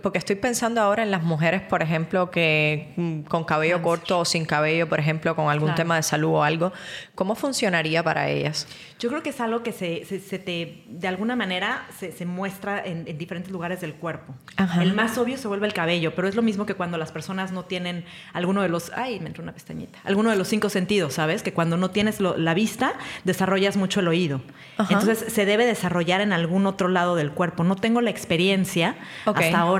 [0.00, 4.24] porque estoy pensando ahora en las mujeres, por ejemplo, que mm, con cabello corto o
[4.24, 6.72] sin cabello, por ejemplo, con algún tema de salud o algo,
[7.14, 8.66] ¿cómo funcionaría para ellas?
[8.98, 12.82] Yo creo que es algo que se, se, te, de alguna manera, se, se muestra
[12.82, 14.34] en, diferentes lugares del cuerpo.
[14.80, 17.52] El más obvio se vuelve el cabello, pero es lo mismo que cuando las personas
[17.52, 21.14] no tienen alguno de los, ay, me entró una pestañita, alguno de los cinco sentidos,
[21.14, 21.42] ¿sabes?
[21.42, 22.94] Que cuando no tienes la vista,
[23.24, 24.40] desarrollas mucho el oído.
[24.78, 27.64] Entonces se debe desarrollar en algún otro lado del cuerpo.
[27.64, 29.73] No tengo la experiencia hasta ahora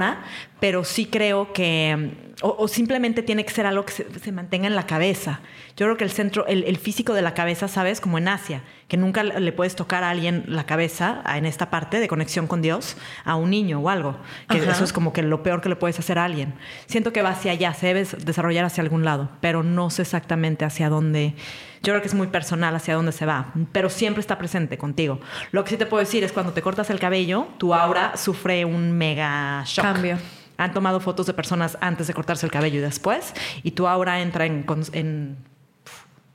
[0.60, 4.86] pero sí creo que, o, simplemente tiene que ser algo que se, mantenga en la
[4.86, 5.40] cabeza.
[5.76, 8.00] Yo creo que el centro, el, físico de la cabeza, ¿sabes?
[8.00, 11.98] Como en Asia, que nunca le puedes tocar a alguien la cabeza en esta parte
[11.98, 14.16] de conexión con Dios, a un niño o algo.
[14.48, 16.54] Que eso es como que lo peor que le puedes hacer a alguien.
[16.86, 20.64] Siento que va hacia allá, se debe desarrollar hacia algún lado, pero no sé exactamente
[20.64, 21.34] hacia dónde
[21.82, 25.20] yo creo que es muy personal hacia dónde se va, pero siempre está presente contigo.
[25.52, 28.64] Lo que sí te puedo decir es cuando te cortas el cabello, tu aura sufre
[28.64, 29.84] un mega shock.
[29.84, 30.16] Cambio.
[30.56, 34.22] Han tomado fotos de personas antes de cortarse el cabello y después, y tu aura
[34.22, 35.36] entra en, en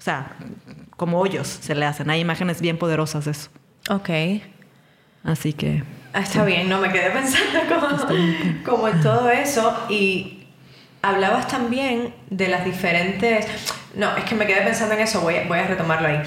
[0.10, 0.36] sea,
[0.98, 2.10] como hoyos se le hacen.
[2.10, 3.50] Hay imágenes bien poderosas de eso.
[3.90, 4.10] Ok.
[5.24, 5.84] Así que...
[6.14, 10.48] Ah, está bien, no me quedé pensando como, como en todo eso y
[11.04, 13.46] hablabas también de las diferentes
[13.96, 16.22] no, es que me quedé pensando en eso, voy a, voy a retomarlo ahí.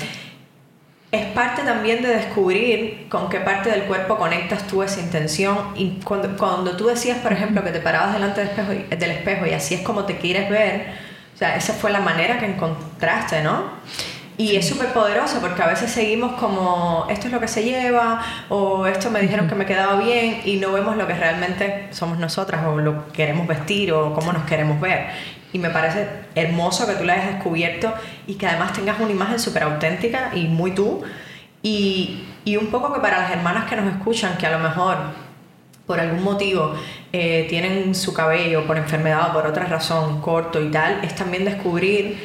[1.12, 5.59] Es parte también de descubrir con qué parte del cuerpo conectas tú esa intención.
[5.77, 9.11] Y cuando, cuando tú decías, por ejemplo, que te parabas delante del espejo, y, del
[9.11, 11.12] espejo y así es como te quieres ver,
[11.42, 13.64] sea, esa fue la manera que encontraste, ¿no?
[14.38, 18.22] Y es súper poderoso porque a veces seguimos como, esto es lo que se lleva,
[18.48, 22.18] o esto me dijeron que me quedaba bien, y no vemos lo que realmente somos
[22.18, 25.11] nosotras, o lo que queremos vestir, o cómo nos queremos ver
[25.52, 27.92] y me parece hermoso que tú la hayas descubierto
[28.26, 31.02] y que además tengas una imagen súper auténtica y muy tú.
[31.62, 34.96] Y, y, un poco que para las hermanas que nos escuchan, que a lo mejor
[35.87, 36.74] por algún motivo
[37.12, 41.44] eh, tienen su cabello por enfermedad o por otra razón corto y tal, es también
[41.44, 42.18] descubrir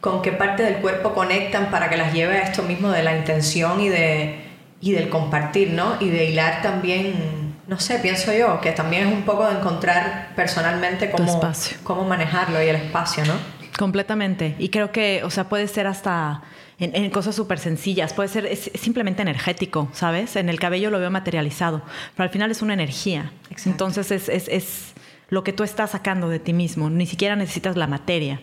[0.00, 3.16] con qué parte del cuerpo conectan para que las lleve a esto mismo de la
[3.16, 4.36] intención y, de,
[4.80, 5.96] y del compartir, ¿no?
[6.00, 10.32] Y de hilar también no sé, pienso yo, que también es un poco de encontrar
[10.36, 11.40] personalmente cómo,
[11.82, 13.34] cómo manejarlo y el espacio, ¿no?
[13.76, 14.54] Completamente.
[14.58, 16.42] Y creo que, o sea, puede ser hasta
[16.78, 20.36] en, cosas súper sencillas, puede ser simplemente energético, ¿sabes?
[20.36, 21.82] En el cabello lo veo materializado,
[22.14, 23.32] pero al final es una energía.
[23.64, 24.92] Entonces es, es, es
[25.28, 28.40] lo que tú estás sacando de ti mismo, ni siquiera necesitas la materia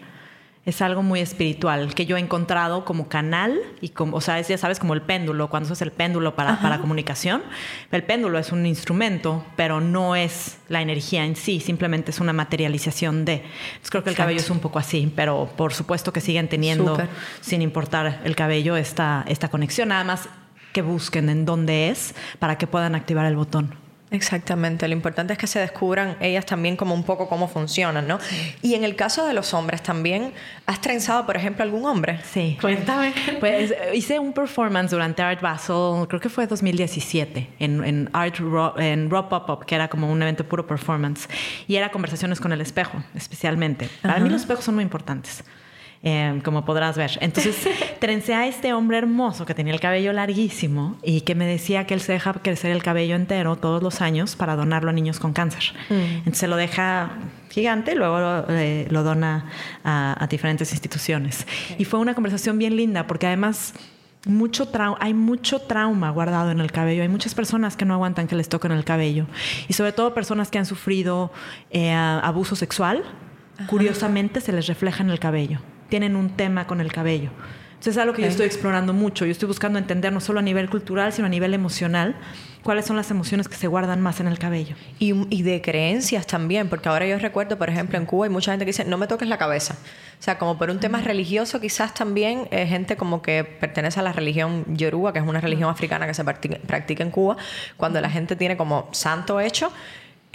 [0.65, 4.47] es algo muy espiritual que yo he encontrado como canal y como, o sea, es,
[4.47, 7.43] ya sabes, como el péndulo, cuando usas el péndulo para, para, comunicación.
[7.91, 12.31] El péndulo es un instrumento, pero no es la energía en sí, simplemente es una
[12.31, 13.43] materialización de.
[13.89, 16.97] creo que el cabello es un poco así, pero por supuesto que siguen teniendo,
[17.41, 19.89] sin importar el cabello, esta, esta conexión.
[19.89, 20.29] Nada más
[20.71, 23.82] que busquen en dónde es para que puedan activar el botón.
[24.13, 28.19] Exactamente, lo importante es que se descubran ellas también como un poco cómo funcionan, ¿no?
[28.61, 30.33] Y en el caso de los hombres también,
[30.67, 32.19] ¿has trenzado, por ejemplo, algún hombre?
[32.23, 32.55] Sí.
[32.61, 33.11] Cuéntame.
[33.39, 38.35] Pues hice un performance durante Art Basel, creo que fue 2017, en, en Art
[38.77, 41.27] en Raw Pop-Up, que era como un evento puro performance.
[41.67, 43.89] Y era conversaciones con el espejo, especialmente.
[44.03, 45.43] Para mí los espejos son muy importantes.
[46.05, 47.17] Em, como podrás ver.
[47.21, 47.55] Entonces,
[47.99, 51.93] trencé a este hombre hermoso que tenía el cabello larguísimo y que me decía que
[51.93, 55.31] él se deja crecer el cabello entero todos los años para donarlo a niños con
[55.31, 55.63] cáncer.
[55.89, 55.93] Mm.
[55.93, 57.11] Entonces, se lo deja
[57.51, 59.45] gigante, luego lo, eh, dona
[59.85, 61.47] a, diferentes instituciones.
[61.77, 63.73] Y fue una conversación bien linda porque además
[64.25, 67.03] mucho hay mucho trauma guardado en el cabello.
[67.03, 69.25] Hay muchas personas que no aguantan que les toquen el cabello.
[69.69, 71.31] Y sobre todo personas que han sufrido
[71.71, 73.05] eh, abuso sexual,
[73.67, 77.31] curiosamente se les refleja en el cabello tienen un tema con el cabello.
[77.83, 79.25] Entonces es algo que yo estoy explorando mucho.
[79.25, 82.15] Yo estoy buscando entender no solo a nivel cultural, sino a nivel emocional,
[82.63, 84.77] cuáles son las emociones que se guardan más en el cabello.
[84.99, 88.51] Y, y, de creencias también, porque ahora yo recuerdo, por ejemplo, en Cuba hay mucha
[88.51, 89.75] gente que dice, no me toques la cabeza.
[90.17, 94.03] O sea, como por un tema religioso, quizás también eh, gente como que pertenece a
[94.03, 97.35] la religión yoruba, que es una religión africana que se practica en Cuba,
[97.75, 99.73] cuando la gente tiene como santo hecho,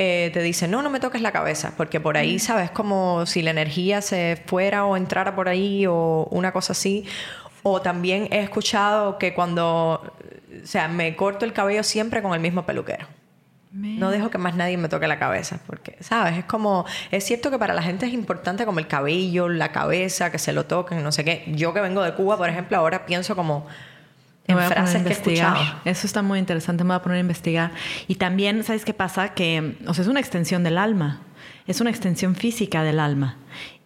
[0.01, 2.71] eh, te dicen, no, no me toques la cabeza, porque por ahí, ¿sabes?
[2.71, 7.05] Como si la energía se fuera o entrara por ahí o una cosa así.
[7.65, 10.15] O también he escuchado que cuando,
[10.63, 13.09] o sea, me corto el cabello siempre con el mismo peluquero.
[13.73, 16.39] No dejo que más nadie me toque la cabeza, porque, ¿sabes?
[16.39, 20.31] Es como, es cierto que para la gente es importante como el cabello, la cabeza,
[20.33, 21.45] que se lo toquen, no sé qué.
[21.49, 23.67] Yo que vengo de Cuba, por ejemplo, ahora pienso como,
[24.49, 25.61] en frases que he escuchado.
[25.85, 27.71] Eso está muy interesante, me voy a poner a investigar.
[28.09, 29.35] Y también, ¿sabes qué pasa?
[29.35, 31.21] Que, o sea, es una extensión del alma.
[31.67, 33.37] es una extensión física del alma.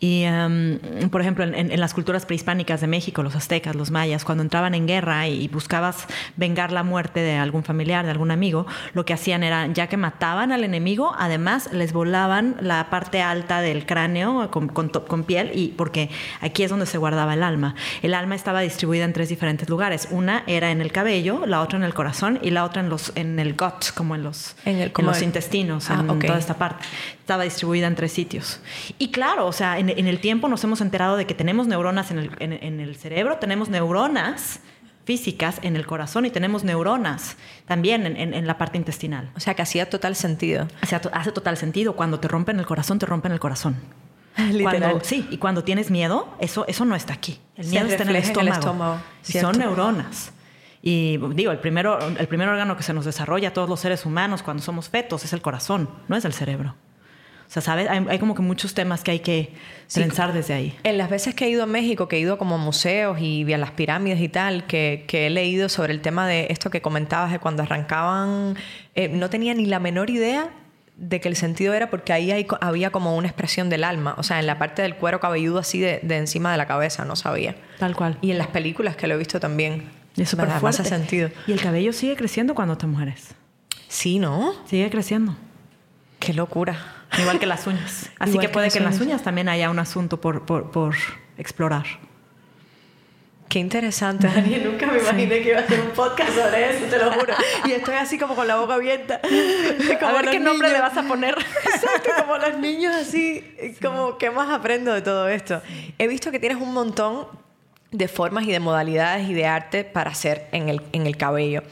[0.02, 4.42] Y, em, por ejemplo, en, las culturas prehispánicas de México, los aztecas, los mayas, cuando
[4.42, 9.04] entraban en guerra y, buscabas vengar la muerte de algún familiar, de algún amigo, lo
[9.04, 13.86] que hacían era, ya que mataban al enemigo, además les volaban la parte alta del
[13.86, 16.10] cráneo con, con, piel, y porque
[16.40, 17.76] aquí es donde se guardaba el alma.
[18.02, 20.08] El alma estaba distribuida en tres diferentes lugares.
[20.10, 23.12] Una era en el cabello, la otra en el corazón y la otra en, los,
[23.14, 26.84] en el gut, como en los, en, el, los intestinos, ah, en toda esta parte.
[27.20, 28.58] Estaba distribuida en tres sitios.
[28.98, 32.10] Y claro, o sea, en en el tiempo nos hemos enterado de que tenemos neuronas
[32.10, 34.60] en el, cerebro, tenemos neuronas
[35.04, 39.30] físicas en el corazón y tenemos neuronas también en, la parte intestinal.
[39.36, 40.68] O sea que hacía total sentido.
[40.80, 41.96] hace total sentido.
[41.96, 43.76] Cuando te rompen el corazón, te rompen el corazón.
[44.52, 45.00] Literal.
[45.02, 47.38] sí, y cuando tienes miedo, eso, eso no está aquí.
[47.56, 49.00] El miedo está en el estómago.
[49.22, 50.32] son neuronas.
[50.82, 54.04] Y digo, el, primero, el primer órgano que se nos desarrolla a todos los seres
[54.04, 56.74] humanos cuando somos fetos es el corazón, no es el cerebro.
[57.52, 57.86] O sea, ¿sabes?
[57.90, 59.52] Hay, como que muchos temas que hay que
[59.92, 60.74] pensar desde ahí.
[60.84, 63.52] En las veces que he ido a México, que he ido como a museos y
[63.52, 67.30] a las pirámides y tal, que, he leído sobre el tema de esto que comentabas,
[67.30, 68.56] de cuando arrancaban,
[68.94, 70.48] eh, no tenía ni la menor idea
[70.96, 74.40] de que el sentido era porque ahí había como una expresión del alma, o sea,
[74.40, 77.56] en la parte del cuero cabelludo así de, encima de la cabeza, no sabía.
[77.78, 78.16] Tal cual.
[78.22, 79.90] Y en las películas que lo he visto también.
[80.16, 80.86] Y es súper fuerte.
[80.86, 81.28] sentido.
[81.46, 83.34] Y el cabello sigue creciendo cuando te mujeres.
[83.88, 84.54] Sí, ¿no?
[84.64, 85.36] Sigue creciendo.
[86.18, 87.01] Qué locura.
[87.18, 88.10] Igual que las uñas.
[88.18, 90.94] Así que puede que, en las uñas también haya un asunto por, por,
[91.38, 91.84] explorar.
[93.48, 94.56] Qué interesante, Dani.
[94.58, 97.34] Nunca me imaginé que iba a hacer un podcast sobre eso, te lo juro.
[97.66, 99.20] Y estoy así como con la boca abierta.
[99.22, 101.36] a ver qué nombre le vas a poner.
[101.64, 103.44] Exacto, como los niños así.
[103.82, 105.60] Como, ¿qué más aprendo de todo esto?
[105.98, 107.26] He visto que tienes un montón
[107.90, 111.62] de formas y de modalidades y de arte para hacer en el, en el cabello.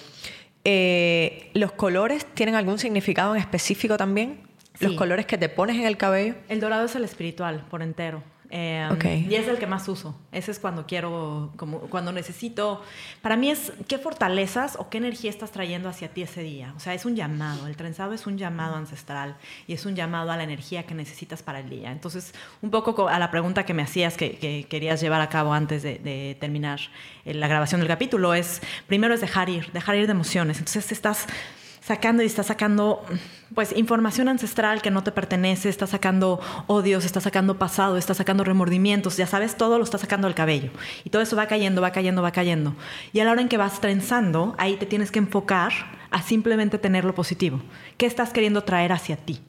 [0.65, 4.50] Eh, ¿Los colores tienen algún significado en específico también?
[4.81, 6.35] Los colores que te pones en el cabello.
[6.49, 8.23] El dorado es el espiritual por entero.
[8.53, 10.19] Eh, y es el que más uso.
[10.33, 12.83] Ese es cuando quiero, como cuando necesito.
[13.23, 16.75] Para mí es qué fortalezas o qué energía estás trayendo hacia ti ese día.
[16.77, 17.69] O sea, es un llamado.
[17.69, 19.37] El trenzado es un llamado ancestral
[19.69, 21.93] y es un llamado a la energía que necesitas para el día.
[21.93, 25.85] Entonces, un poco a la pregunta que me hacías que, querías llevar a cabo antes
[25.85, 26.81] de, de, terminar
[27.25, 30.59] eh, la grabación del capítulo es primero es dejar ir, dejar ir de emociones.
[30.59, 31.27] Entonces estás
[31.81, 33.05] sacando y está sacando
[33.55, 38.45] pues información ancestral que no te pertenece, está sacando odios, está sacando pasado, está sacando
[38.45, 40.71] remordimientos, ya sabes, todo lo está sacando del cabello.
[41.05, 42.75] Y todo eso va cayendo, va cayendo, va cayendo.
[43.13, 45.73] Y a la hora en que vas trenzando, ahí te tienes que enfocar
[46.11, 47.61] a simplemente tener lo positivo.
[47.97, 49.41] ¿Qué estás queriendo traer hacia ti?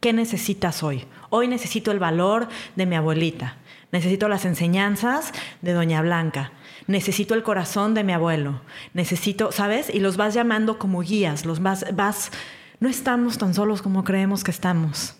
[0.00, 1.04] ¿Qué necesitas hoy?
[1.28, 3.56] Hoy necesito el valor de mi abuelita.
[3.92, 6.52] Necesito las enseñanzas de Doña Blanca
[6.90, 8.60] necesito el corazón de mi abuelo,
[8.94, 9.88] necesito, ¿sabes?
[9.92, 12.30] Y los vas llamando como guías, los vas, vas,
[12.80, 15.14] no estamos tan solos como creemos que estamos.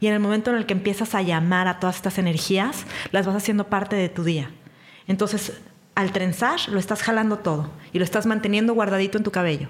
[0.00, 3.26] Y en el momento en el que empiezas a llamar a todas estas energías, las
[3.26, 4.50] vas haciendo parte de tu día.
[5.06, 5.60] Entonces,
[5.94, 9.68] al trenzar, lo estás jalando todo y lo estás manteniendo guardadito en tu cabello.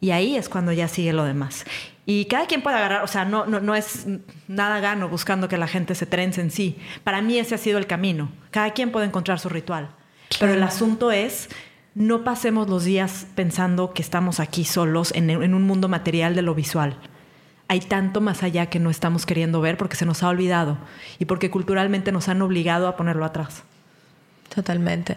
[0.00, 1.64] Y ahí es cuando ya sigue lo demás.
[2.06, 4.06] Y cada quien puede agarrar, o sea, no, no, no, es
[4.48, 6.78] nada gano buscando que la gente se trence en sí.
[7.04, 8.30] Para mí ese ha sido el camino.
[8.50, 9.90] Cada quien puede encontrar su ritual.
[10.38, 11.48] Pero el asunto es,
[11.94, 16.54] no pasemos los días pensando que estamos aquí solos en, un mundo material de lo
[16.54, 16.96] visual.
[17.68, 20.78] Hay tanto más allá que no estamos queriendo ver porque se nos ha olvidado
[21.18, 23.62] y porque culturalmente nos han obligado a ponerlo atrás.
[24.54, 25.16] Totalmente.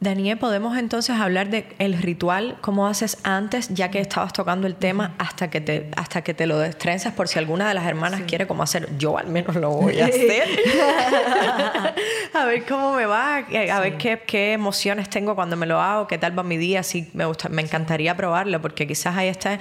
[0.00, 4.76] Daniel, podemos entonces hablar de el ritual, cómo haces antes, ya que estabas tocando el
[4.76, 8.22] tema, hasta que te, hasta que te lo destrenzas, por si alguna de las hermanas
[8.28, 10.44] quiere cómo hacer, yo al menos lo voy a hacer.
[12.32, 16.06] a ver cómo me va, a ver qué, qué, emociones tengo cuando me lo hago,
[16.06, 19.58] qué tal va mi día, sí, me gusta, me encantaría probarlo, porque quizás ahí está.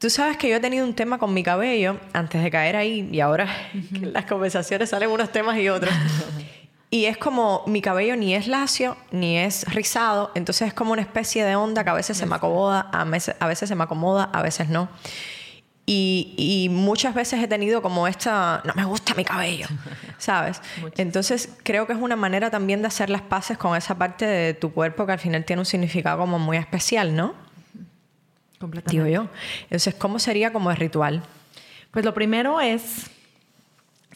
[0.00, 3.08] Tú sabes que yo he tenido un tema con mi cabello antes de caer ahí,
[3.12, 5.94] y ahora en las conversaciones salen unos temas y otros.
[6.94, 11.02] Y es como mi cabello ni es lacio ni es rizado, entonces es como una
[11.02, 13.82] especie de onda que a veces se me acomoda, a veces, a veces se me
[13.82, 14.88] acomoda, a veces no.
[15.86, 19.66] Y, y, muchas veces he tenido como esta, no me gusta mi cabello,
[20.18, 20.62] ¿sabes?
[20.96, 24.54] Entonces creo que es una manera también de hacer las paces con esa parte de
[24.54, 27.34] tu cuerpo que al final tiene un significado como muy especial, ¿no?
[28.60, 28.92] Completamente.
[29.04, 29.28] Digo yo.
[29.64, 31.24] Entonces, ¿cómo sería como el ritual?
[31.90, 33.10] Pues lo primero es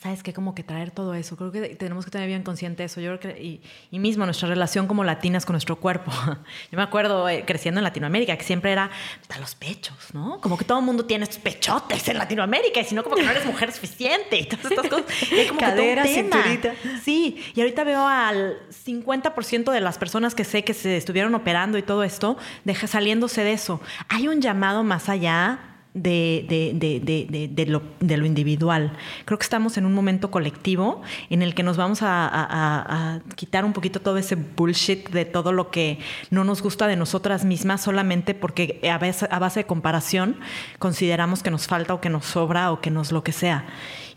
[0.01, 0.33] ¿sabes qué?
[0.33, 1.37] Como que traer todo eso.
[1.37, 3.01] Creo que tenemos que tener bien consciente eso.
[3.01, 6.13] Yo creo que, y, y mismo nuestra relación como latinas con nuestro cuerpo.
[6.71, 8.91] Yo me acuerdo eh, creciendo en Latinoamérica que siempre era
[9.29, 10.41] a los pechos, ¿no?
[10.41, 13.23] Como que todo el mundo tiene estos pechotes en Latinoamérica y si no, como que
[13.23, 15.07] no eres mujer suficiente y todas estas cosas.
[15.33, 16.75] Y como Cadera, cinturita.
[17.03, 21.79] Sí, y ahorita veo al 50% de las personas que sé que se estuvieron operando
[21.79, 23.81] y todo esto, deja, saliéndose de eso.
[24.09, 28.93] Hay un llamado más allá de, de, de, de, lo, de, lo, individual.
[29.25, 33.21] Creo que estamos en un momento colectivo en el que nos vamos a, a, a,
[33.35, 35.99] quitar un poquito todo ese bullshit de todo lo que
[36.31, 40.37] no nos gusta de nosotras mismas solamente porque a, veces, a base de comparación
[40.79, 43.67] consideramos que nos falta o que nos sobra o que nos lo que sea.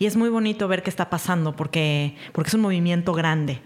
[0.02, 3.62] Y es muy bonito ver qué está pasando porque, porque es un movimiento grande.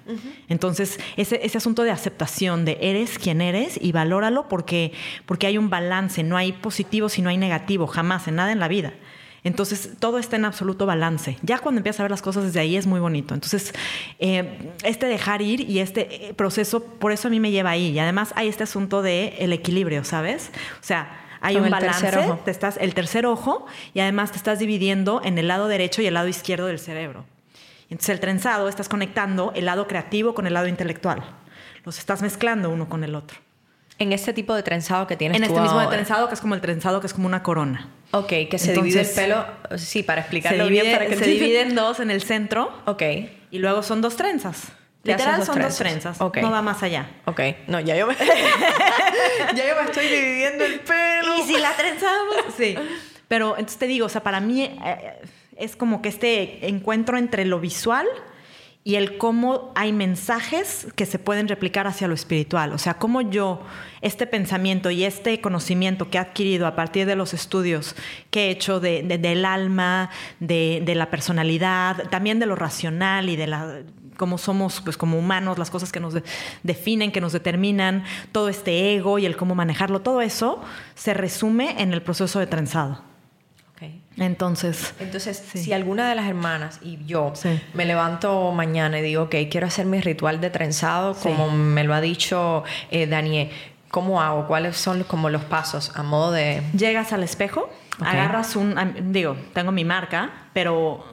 [0.49, 4.91] Entonces, ese, ese, asunto de aceptación, de eres quien eres y valóralo porque,
[5.25, 8.59] porque hay un balance, no hay positivo si no hay negativo, jamás, en nada en
[8.59, 8.93] la vida.
[9.45, 11.37] Entonces, todo está en absoluto balance.
[11.43, 13.35] Ya cuando empiezas a ver las cosas desde ahí es muy bonito.
[13.35, 13.73] Entonces,
[14.17, 17.91] eh, este dejar ir y este eh, proceso, por eso a mí me lleva ahí.
[17.91, 20.49] Y además hay este asunto de el equilibrio, ¿sabes?
[20.81, 22.11] O sea, hay un balance,
[22.43, 26.07] te estás, el tercer ojo, y además te estás dividiendo en el lado derecho y
[26.07, 27.25] el lado izquierdo del cerebro.
[27.89, 31.23] Entonces el trenzado estás conectando el lado creativo con el lado intelectual.
[31.83, 33.37] Los estás mezclando uno con el otro.
[33.97, 36.53] En este tipo de trenzado que tienes En este mismo de trenzado, que es como
[36.55, 37.89] el trenzado que es como una corona.
[38.11, 39.45] Ok, que se divide el pelo.
[39.77, 40.91] Sí, para explicarlo bien.
[40.91, 42.71] Para que se divide en dos en el centro.
[42.85, 43.03] Ok.
[43.51, 44.71] Y luego son dos trenzas.
[45.03, 46.19] Literal son dos trenzas.
[46.19, 47.07] No va más allá.
[47.25, 47.39] Ok.
[47.67, 48.15] No, ya yo me...
[49.55, 51.37] ya yo me estoy dividiendo el pelo.
[51.37, 52.35] ¿Y si la trenzamos?
[52.57, 52.75] Sí.
[53.27, 55.21] Pero entonces te digo, o sea, para mí eh,
[55.57, 58.07] es como que este encuentro entre lo visual
[58.88, 62.71] y el cómo hay mensajes que se pueden replicar hacia lo espiritual.
[62.71, 63.61] O sea, cómo yo,
[64.01, 67.95] este pensamiento y este conocimiento que he adquirido a partir de los estudios
[68.29, 73.36] que he hecho de, del alma, de, de, la personalidad, también de lo racional y
[73.36, 73.81] de la
[74.17, 76.13] cómo somos pues como humanos, las cosas que nos
[76.61, 80.61] definen, que nos determinan, todo este ego y el cómo manejarlo, todo eso
[80.93, 83.14] se resume en el proceso de trenzado.
[84.18, 87.34] Entonces, entonces si alguna de las hermanas y yo
[87.74, 91.93] me levanto mañana y digo, ok, quiero hacer mi ritual de trenzado, como me lo
[91.93, 93.49] ha dicho eh, Daniel,
[93.89, 94.47] ¿cómo hago?
[94.47, 96.61] ¿Cuáles son como los pasos a modo de...?
[96.78, 98.76] Llegas al espejo, agarras un...
[99.11, 101.03] Digo, tengo mi marca, pero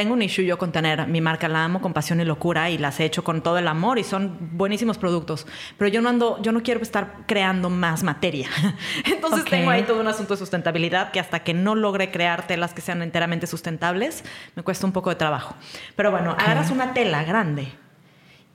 [0.00, 2.78] tengo un issue yo con tener mi marca, la amo con pasión y locura y
[2.78, 5.46] las he hecho con todo el amor y son buenísimos productos.
[5.76, 8.48] Pero yo no ando, yo no quiero estar creando más materia.
[9.04, 12.72] Entonces tengo ahí todo un asunto de sustentabilidad que hasta que no logre crear telas
[12.72, 14.24] que sean enteramente sustentables,
[14.56, 15.54] me cuesta un poco de trabajo.
[15.96, 17.68] Pero bueno, agarras una tela grande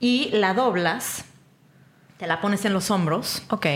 [0.00, 1.26] y la doblas,
[2.16, 3.44] te la pones en los hombros.
[3.50, 3.66] Ok.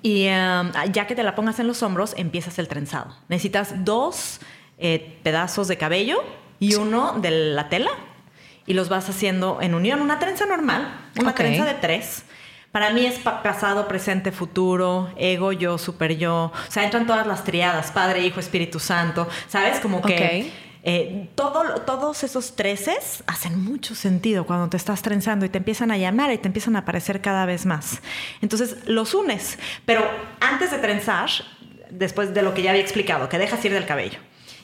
[0.00, 3.14] Y um, ya que te la pongas en los hombros, empiezas el trenzado.
[3.28, 4.40] Necesitas dos
[4.78, 6.22] eh, pedazos de cabello
[6.60, 7.90] y uno de la tela
[8.68, 12.24] y los vas haciendo en unión, una trenza normal, una trenza de tres.
[12.70, 16.52] Para mí es pasado, presente, futuro, ego, yo, super yo.
[16.52, 19.26] O sea, entran todas las triadas, Padre, Hijo, Espíritu Santo.
[19.48, 19.80] ¿Sabes?
[19.80, 20.52] Como que
[20.82, 25.90] eh, todo, todos esos treces hacen mucho sentido cuando te estás trenzando y te empiezan
[25.90, 28.02] a llamar y te empiezan a aparecer cada vez más.
[28.42, 29.58] Entonces los unes.
[29.86, 30.06] Pero
[30.40, 31.30] antes de trenzar,
[31.88, 34.18] después de lo que ya había explicado, que dejas ir del cabello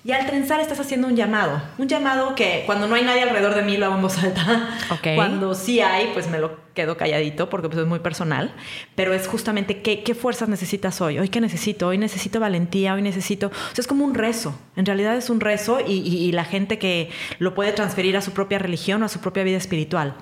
[0.05, 1.63] y al trenzar estás haciendo un llamado.
[1.79, 4.79] Un llamado que cuando no hay nadie alrededor de mí lo hago en voz alta.
[5.15, 8.53] Cuando sí hay, pues me lo quedo calladito porque pues, es muy personal.
[8.97, 11.19] Pero es justamente qué, qué fuerzas necesitas hoy.
[11.19, 11.89] Hoy qué necesito.
[11.89, 12.93] Hoy necesito valentía.
[12.93, 13.47] Hoy necesito...
[13.47, 14.55] O sea, es como un rezo.
[14.77, 18.33] En realidad es un rezo y, y, la gente que lo puede transferir a su
[18.33, 20.17] propia religión o a su propia vida espiritual.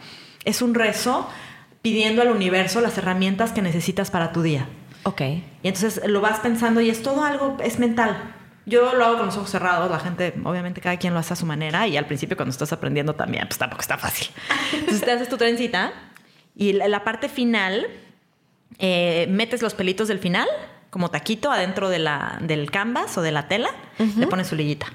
[0.44, 1.28] Es un rezo
[1.82, 4.68] pidiendo al universo las herramientas que necesitas para tu día.
[5.02, 5.22] Ok.
[5.22, 9.26] Y entonces lo vas pensando y es todo algo, es mental yo lo hago con
[9.26, 12.06] los ojos cerrados, la gente, obviamente cada quien lo hace a su manera y al
[12.06, 14.28] principio cuando estás aprendiendo también, pues tampoco está fácil.
[14.72, 15.92] Entonces te haces tu trencita
[16.54, 17.86] y la parte final,
[18.78, 20.48] eh, metes los pelitos del final
[20.90, 23.70] como taquito adentro de la, del canvas o de la tela,
[24.16, 24.86] le pones su liguita.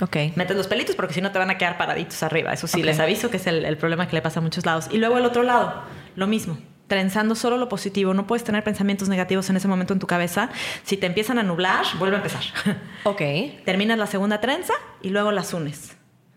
[0.00, 0.16] Ok.
[0.34, 2.52] Metes los pelitos porque si no te van a quedar paraditos arriba.
[2.52, 4.88] Eso sí, les aviso que es el, el problema que le pasa a muchos lados.
[4.90, 5.84] Y luego el otro lado,
[6.16, 8.14] lo mismo trenzando solo lo positivo.
[8.14, 10.50] No puedes tener pensamientos negativos en ese momento en tu cabeza.
[10.82, 12.42] Si te empiezan a nublar, vuelve a empezar.
[13.04, 13.20] Ok.
[13.66, 14.72] Terminas la segunda trenza
[15.02, 15.94] y luego las unes.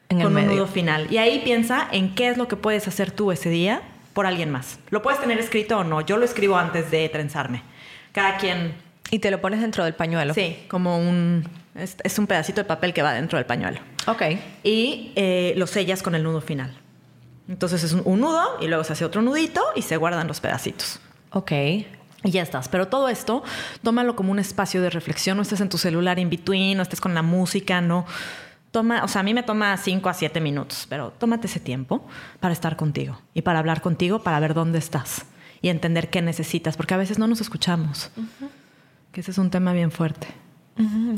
[0.10, 1.08] En con un nudo final.
[1.10, 3.82] Y ahí piensa en qué es lo que puedes hacer tú ese día
[4.14, 4.80] por alguien más.
[4.90, 6.02] Lo puedes tener escrito o no.
[6.02, 7.62] Yo lo escribo antes de trenzarme.
[8.12, 8.74] Cada quien.
[9.12, 10.34] Y te lo pones dentro del pañuelo.
[10.34, 11.48] Sí, como un.
[11.76, 13.80] Es, un pedacito de papel que va dentro del pañuelo.
[14.08, 14.24] Ok.
[14.64, 16.76] Y eh, lo sellas con el nudo final.
[17.48, 21.00] Entonces es un, nudo y luego se hace otro nudito y se guardan los pedacitos.
[21.32, 21.52] Ok.
[21.52, 22.68] Y ya estás.
[22.68, 23.44] Pero todo esto,
[23.84, 25.38] tómalo como un espacio de reflexión.
[25.38, 28.06] No estés en tu celular in between, no estés con la música, no.
[28.72, 32.06] Toma, o sea, a mí me toma 5 a 7 minutos, pero tómate ese tiempo
[32.42, 35.26] para estar contigo y para hablar contigo, para ver dónde estás
[35.62, 38.12] y entender qué necesitas, porque a veces no nos escuchamos.
[39.14, 40.28] Que ese es un tema bien fuerte.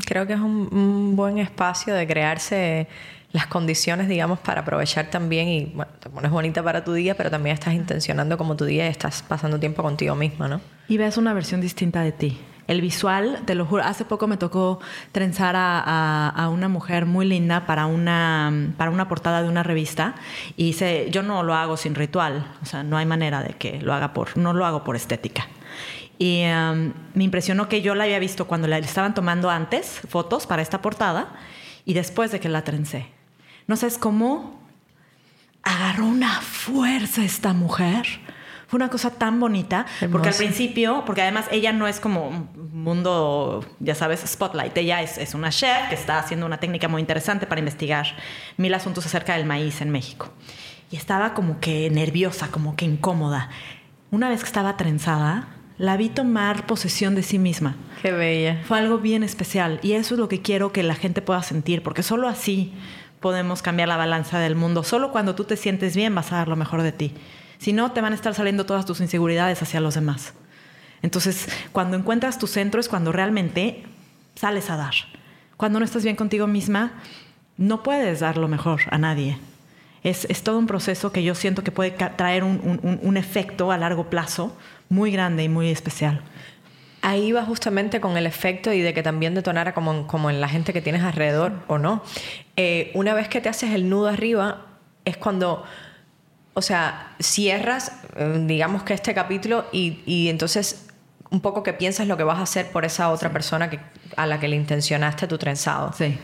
[0.06, 2.88] Creo que es un buen espacio de crearse
[3.32, 7.30] las condiciones, digamos, para aprovechar también y, bueno, te pones bonita para tu día, pero
[7.30, 10.60] también estás intencionando como tu día y estás pasando tiempo contigo misma, ¿no?
[10.88, 12.40] Y ves una versión distinta de ti.
[12.66, 14.78] el visual, te lo juro, hace poco me tocó
[15.10, 20.14] trenzar a, una mujer muy linda para una, para una portada de una revista
[20.56, 20.72] y
[21.10, 24.12] yo no lo hago sin ritual, o sea, no hay manera de que lo haga
[24.12, 25.48] por, no lo hago por estética.
[26.18, 30.46] Y um, me impresionó que yo la había visto cuando la estaban tomando antes fotos
[30.46, 31.32] para esta portada
[31.86, 33.19] y después de que la trencé.
[33.70, 34.58] No sabes cómo
[35.62, 38.04] agarró una fuerza esta mujer.
[38.66, 42.48] Fue una cosa tan bonita, porque al principio, porque además ella no es como un
[42.72, 47.00] mundo, ya sabes, spotlight, ella es, es, una chef que está haciendo una técnica muy
[47.00, 48.08] interesante para investigar
[48.56, 50.32] mil asuntos acerca del maíz en México.
[50.90, 53.50] Y estaba como que nerviosa, como que incómoda.
[54.10, 55.46] Una vez que estaba trenzada,
[55.78, 57.76] la vi tomar posesión de sí misma.
[58.02, 58.62] Qué bella.
[58.64, 61.84] Fue algo bien especial y eso es lo que quiero que la gente pueda sentir,
[61.84, 62.74] porque solo así
[63.20, 64.82] podemos cambiar la balanza del mundo.
[64.82, 67.14] Solo cuando tú te sientes bien vas a dar lo mejor de ti.
[67.58, 70.32] Si no, te van a estar saliendo todas tus inseguridades hacia los demás.
[71.02, 73.84] Entonces, cuando encuentras tu centro es cuando realmente
[74.34, 74.94] sales a dar.
[75.56, 76.92] Cuando no estás bien contigo misma,
[77.58, 79.38] no puedes dar lo mejor a nadie.
[80.02, 84.56] Es, todo un proceso que yo siento que puede traer un efecto a largo plazo
[84.88, 86.22] muy grande y muy especial.
[87.02, 90.48] Ahí va justamente con el efecto y de que también detonara como, como en la
[90.48, 92.02] gente que tienes alrededor o no.
[92.56, 94.66] Eh, una vez que te haces el nudo arriba,
[95.04, 95.64] es cuando,
[96.54, 100.88] o sea, cierras, eh, digamos que este capítulo y, y, entonces
[101.30, 103.78] un poco que piensas lo que vas a hacer por esa otra persona que,
[104.16, 105.92] a la que le intencionaste tu trenzado.
[105.92, 106.18] Sí.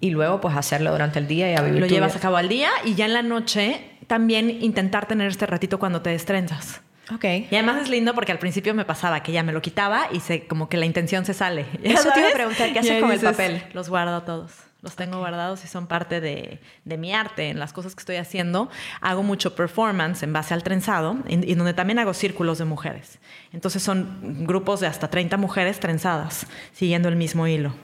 [0.00, 2.48] Y luego pues hacerlo durante el día y a vivir Lo llevas a cabo al
[2.48, 6.80] día y ya en la noche también intentar tener este ratito cuando te destrenzas.
[7.14, 7.48] Okay.
[7.50, 10.20] Y además es lindo porque al principio me pasaba que ya me lo quitaba y
[10.20, 11.66] se, como que la intención se sale.
[11.82, 13.62] Eso te iba a preguntar, ¿qué haces con el papel?
[13.72, 17.96] Los guardo todos los tengo guardados y son parte de, mi arte, en las cosas
[17.96, 18.70] que estoy haciendo.
[19.00, 23.18] Hago mucho performance en base al trenzado, y, donde también hago círculos de mujeres.
[23.52, 27.74] Entonces son grupos de hasta 30 mujeres trenzadas, siguiendo el mismo hilo.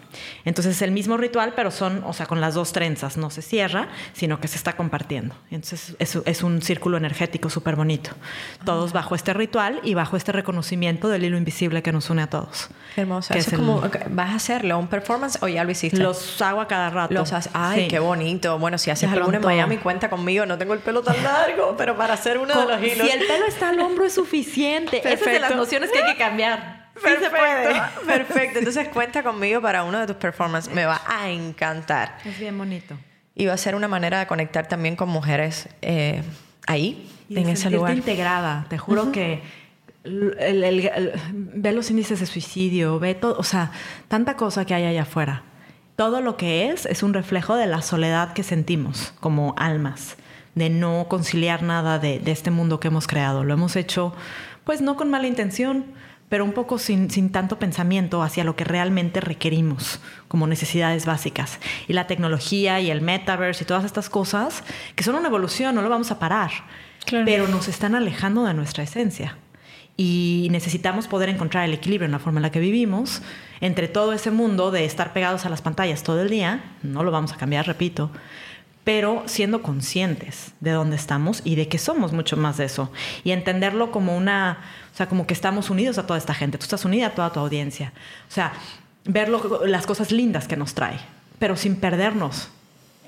[0.44, 3.42] Entonces es el mismo ritual, pero son, o sea, con las dos trenzas, no se
[3.42, 5.34] cierra, sino que se está compartiendo.
[5.50, 8.10] Entonces es, es un círculo energético súper bonito.
[8.64, 12.28] Todos bajo este ritual y bajo este reconocimiento del hilo invisible que nos une a
[12.28, 12.68] todos.
[12.94, 13.34] Qué hermoso.
[13.34, 15.98] Es como, ¿Vas a hacerlo un performance o ya lo hiciste?
[15.98, 17.14] Los hago a cada rato.
[17.14, 18.58] Los ay, qué bonito.
[18.58, 20.46] Bueno, si haces alguno en Miami, cuenta conmigo.
[20.46, 23.06] No tengo el pelo tan largo, pero para hacer uno de los hilos.
[23.06, 24.98] Si el pelo está al hombro es suficiente.
[24.98, 26.84] Esas son las nociones que hay que cambiar.
[26.94, 27.82] Perfecto, se puede.
[28.06, 28.58] Perfecto.
[28.60, 30.72] Entonces cuenta conmigo para uno de tus performances.
[30.72, 32.18] Me va a encantar.
[32.24, 32.96] Es bien bonito.
[33.34, 36.22] Y va a ser una manera de conectar también con mujeres eh,
[36.66, 37.94] ahí, en ese lugar.
[37.94, 38.66] integrada.
[38.68, 39.42] Te juro que
[40.04, 43.72] ve los índices de suicidio, ve todo, o sea,
[44.08, 45.42] tanta cosa que hay allá afuera.
[45.96, 50.16] Todo lo que es es un reflejo de la soledad que sentimos como almas,
[50.56, 53.44] de no conciliar nada de, este mundo que hemos creado.
[53.44, 54.12] Lo hemos hecho,
[54.64, 55.84] pues no con mala intención,
[56.28, 61.60] pero un poco sin, sin, tanto pensamiento hacia lo que realmente requerimos como necesidades básicas.
[61.86, 64.64] Y la tecnología y el metaverse y todas estas cosas,
[64.96, 66.50] que son una evolución, no lo vamos a parar,
[67.24, 69.36] pero nos están alejando de nuestra esencia
[69.96, 73.22] y necesitamos poder encontrar el equilibrio en la forma en la que vivimos.
[73.60, 77.10] Entre todo ese mundo de estar pegados a las pantallas todo el día, no lo
[77.10, 78.10] vamos a cambiar, repito,
[78.82, 82.92] pero siendo conscientes de dónde estamos y de que somos mucho más de eso.
[83.24, 84.58] Y entenderlo como una,
[84.92, 87.32] o sea, como que estamos unidos a toda esta gente, tú estás unida a toda
[87.32, 87.92] tu audiencia,
[88.28, 88.52] o sea,
[89.04, 90.98] ver las cosas lindas que nos trae,
[91.38, 92.50] pero sin perdernos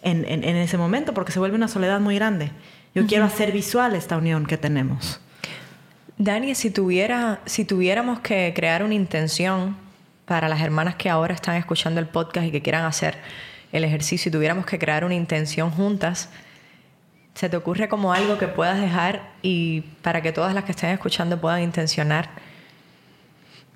[0.02, 2.52] en, ese momento porque se vuelve una soledad muy grande.
[2.94, 5.20] Yo quiero hacer visual esta unión que tenemos.
[6.18, 9.76] Dani, si, tuviéramos que crear una intención
[10.24, 13.18] para las hermanas que ahora están escuchando el podcast y que quieran hacer
[13.70, 16.30] el ejercicio, y tuviéramos que crear una intención juntas,
[17.34, 20.88] ¿se te ocurre como algo que puedas dejar y para que todas las que estén
[20.88, 22.30] escuchando puedan intencionar?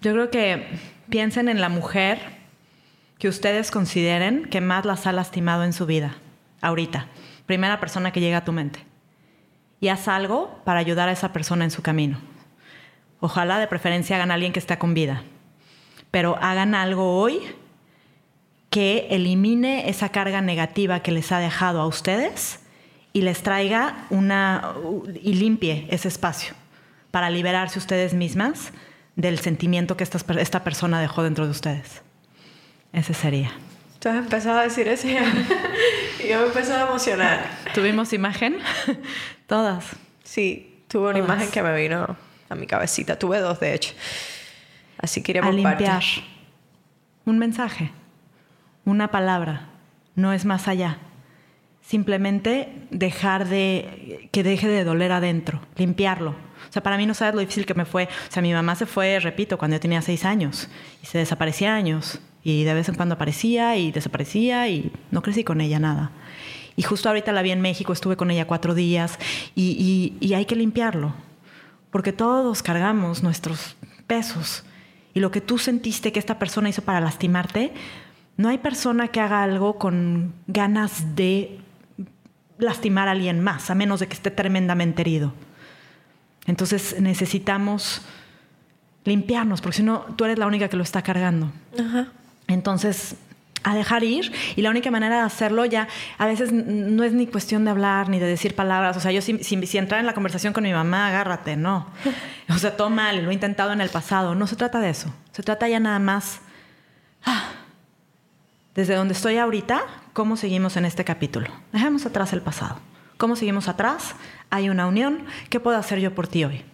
[0.00, 0.66] Yo creo que
[1.10, 2.20] piensen en la mujer
[3.18, 6.16] que ustedes consideren que más las ha lastimado en su vida,
[6.62, 7.06] ahorita.
[7.44, 8.80] Primera persona que llega a tu mente.
[9.78, 12.29] Y haz algo para ayudar a esa persona en su camino.
[13.20, 15.22] Ojalá de preferencia hagan a alguien que está con vida.
[16.10, 17.40] Pero hagan algo hoy
[18.70, 22.60] que elimine esa carga negativa que les ha dejado a ustedes
[23.12, 24.74] y les traiga una
[25.22, 26.54] y limpie ese espacio
[27.10, 28.72] para liberarse ustedes mismas
[29.16, 32.02] del sentimiento que esta, esta persona dejó dentro de ustedes.
[32.92, 33.52] Ese sería.
[33.98, 35.12] Tú has empezado a decir eso y
[36.28, 37.50] yo me empezado a emocionar.
[37.74, 38.58] ¿Tuvimos imagen?
[39.46, 39.84] Todas.
[40.24, 42.16] Sí, tuve una imagen que me vino
[42.50, 43.18] a mi cabecita.
[43.18, 43.94] Tuve dos, de hecho.
[44.98, 46.02] Así que a limpiar.
[47.24, 47.90] Un mensaje,
[48.84, 49.70] una palabra,
[50.14, 50.98] no es más allá.
[51.80, 56.30] simplemente dejar de, que deje de doler adentro, limpiarlo.
[56.68, 58.04] O sea, para mí no sabes lo difícil que me fue.
[58.04, 60.68] O sea, mi mamá se fue, repito, cuando yo tenía seis años
[61.02, 62.20] y se desaparecía años.
[62.44, 66.10] Y de vez en cuando aparecía y desaparecía y no crecí con ella nada.
[66.76, 69.18] Y justo ahorita la vi en México, estuve con ella cuatro días
[69.54, 71.14] y, y hay que limpiarlo.
[71.90, 73.76] Porque todos cargamos nuestros
[74.06, 74.64] pesos.
[75.14, 77.72] Y lo que tú sentiste que esta persona hizo para lastimarte,
[78.36, 81.58] no hay persona que haga algo con ganas de
[82.58, 85.32] lastimar a alguien más, a menos de que esté tremendamente herido.
[86.46, 88.02] Entonces necesitamos
[89.04, 91.50] limpiarnos, porque si no, tú eres la única que lo está cargando.
[92.46, 93.16] Entonces,
[93.62, 95.88] a dejar ir y la única manera de hacerlo ya
[96.18, 98.96] a veces no es ni cuestión de hablar ni de decir palabras.
[98.96, 101.86] O sea, yo si, si, entrar en la conversación con mi mamá, agárrate, no.
[102.48, 104.34] O sea, toma, lo he intentado en el pasado.
[104.34, 105.14] No se trata de eso.
[105.32, 106.40] Se trata ya nada más,
[107.24, 107.50] ah,
[108.74, 109.82] desde donde estoy ahorita,
[110.12, 111.48] cómo seguimos en este capítulo.
[111.72, 112.78] Dejemos atrás el pasado.
[113.18, 114.14] ¿Cómo seguimos atrás?
[114.50, 115.24] Hay una unión.
[115.48, 116.64] ¿Qué puedo hacer yo por ti hoy?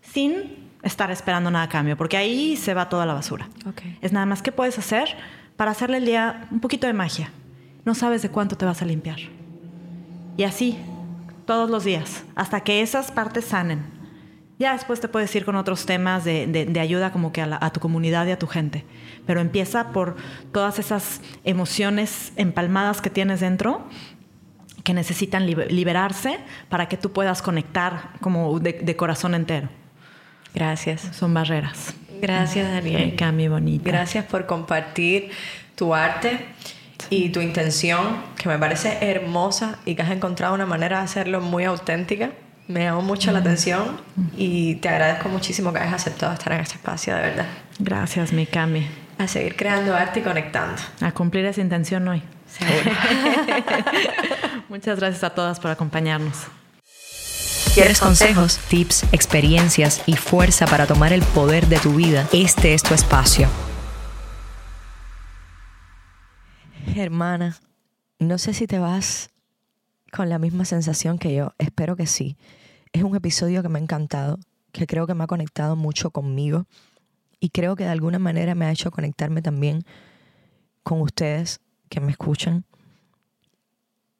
[0.00, 3.48] Sin estar esperando nada a cambio, porque ahí se va toda la basura.
[4.00, 5.16] Es nada más qué puedes hacer
[5.58, 7.30] para hacerle el día un poquito de magia.
[7.84, 9.18] No sabes de cuánto te vas a limpiar.
[10.38, 10.78] Y así,
[11.44, 13.84] todos los días, hasta que esas partes sanen.
[14.58, 17.80] Ya después te puedes ir con otros temas de, ayuda como que a, a, tu
[17.80, 18.86] comunidad y a tu gente.
[19.26, 20.16] Pero empieza por
[20.50, 23.84] todas esas emociones empalmadas que tienes dentro
[24.88, 26.38] que necesitan liberarse
[26.70, 29.68] para que tú puedas conectar como de, corazón entero.
[30.54, 31.02] Gracias.
[31.12, 31.92] Son barreras.
[32.20, 33.16] Gracias, Daniel.
[33.16, 33.90] Cami bonita.
[33.90, 35.30] Gracias por compartir
[35.74, 36.46] tu arte
[37.10, 41.40] y tu intención, que me parece hermosa y que has encontrado una manera de hacerlo
[41.40, 42.30] muy auténtica.
[42.66, 44.00] Me llamó mucho la atención
[44.36, 47.46] y te agradezco muchísimo que hayas aceptado estar en este espacio, de verdad.
[47.78, 48.86] Gracias, mi Cami.
[49.16, 50.80] A seguir creando arte y conectando.
[51.00, 52.22] A cumplir esa intención hoy.
[54.68, 56.46] Muchas gracias a todas por acompañarnos.
[57.78, 62.28] ¿Quieres consejos, tips, experiencias y fuerza para tomar el poder de tu vida?
[62.32, 63.46] Este es tu espacio.
[66.96, 67.56] Hermana,
[68.18, 69.30] no sé si te vas
[70.10, 71.52] con la misma sensación que yo.
[71.58, 72.36] Espero que sí.
[72.92, 74.40] Es un episodio que me ha encantado,
[74.72, 76.66] que creo que me ha conectado mucho conmigo
[77.38, 79.84] y creo que de alguna manera me ha hecho conectarme también
[80.82, 82.64] con ustedes que me escuchan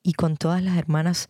[0.04, 1.28] y con todas las hermanas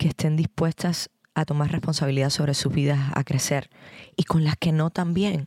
[0.00, 3.68] que estén dispuestas a tomar responsabilidad sobre sus vidas, a crecer,
[4.16, 5.46] y con las que no también,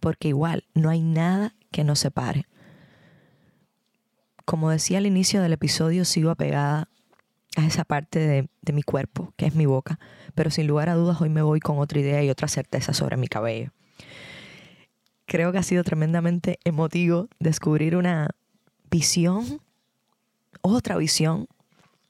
[0.00, 2.46] porque igual no hay nada que nos separe.
[4.46, 6.88] Como decía al inicio del episodio, sigo apegada
[7.56, 10.00] a esa parte de, de mi cuerpo, que es mi boca,
[10.34, 13.18] pero sin lugar a dudas hoy me voy con otra idea y otra certeza sobre
[13.18, 13.72] mi cabello
[15.26, 18.30] creo que ha sido tremendamente emotivo descubrir una
[18.90, 19.60] visión,
[20.62, 21.46] otra visión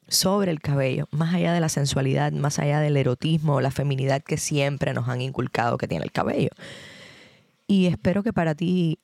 [0.08, 4.22] sobre el cabello, más allá de la sensualidad, más allá del erotismo o la feminidad
[4.22, 6.50] que siempre nos han inculcado que tiene el cabello.
[7.66, 8.98] Y espero que para ti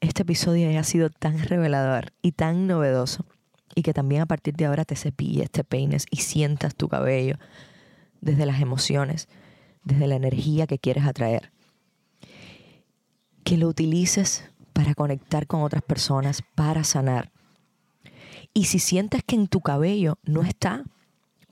[0.00, 3.24] este episodio haya sido tan revelador y tan novedoso
[3.74, 7.36] y que también a partir de ahora te cepilles, te peines y sientas tu cabello
[8.20, 9.28] desde las emociones,
[9.84, 11.50] desde la energía que quieres atraer
[13.44, 17.31] que lo utilices para conectar con otras personas, para sanar.
[18.54, 20.84] Y si sientes que en tu cabello no está,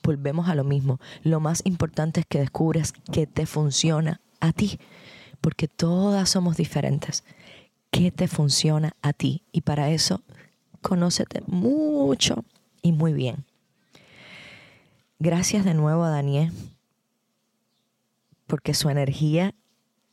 [0.02, 1.00] volvemos a lo mismo.
[1.22, 4.78] Lo más importante es que descubras que te funciona a ti,
[5.40, 7.24] porque todas somos diferentes.
[7.90, 9.42] ¿Qué te funciona a ti?
[9.52, 10.22] Y para eso,
[10.82, 12.44] conócete mucho
[12.82, 13.44] y muy bien.
[15.18, 16.52] Gracias de nuevo a Daniel,
[18.46, 19.54] porque su energía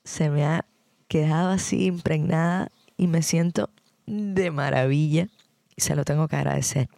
[0.03, 0.65] se me ha
[1.07, 3.69] quedaba así impregnada y me siento
[4.05, 5.29] de maravilla
[5.77, 6.89] se lo tengo que agradecer.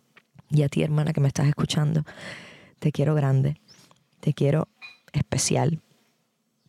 [0.49, 2.03] Y a ti, hermana, que me estás escuchando,
[2.79, 3.59] te quiero grande,
[4.19, 4.67] te quiero
[5.13, 5.81] especial,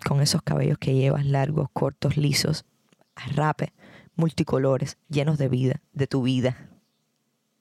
[0.07, 2.65] con esos cabellos que llevas largos, cortos, lisos,
[3.15, 3.73] a rape,
[4.17, 6.69] multicolores, llenos de vida, de tu vida,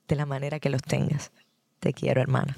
[0.08, 1.32] de la manera que los tengas.
[1.80, 2.58] Te quiero, hermana.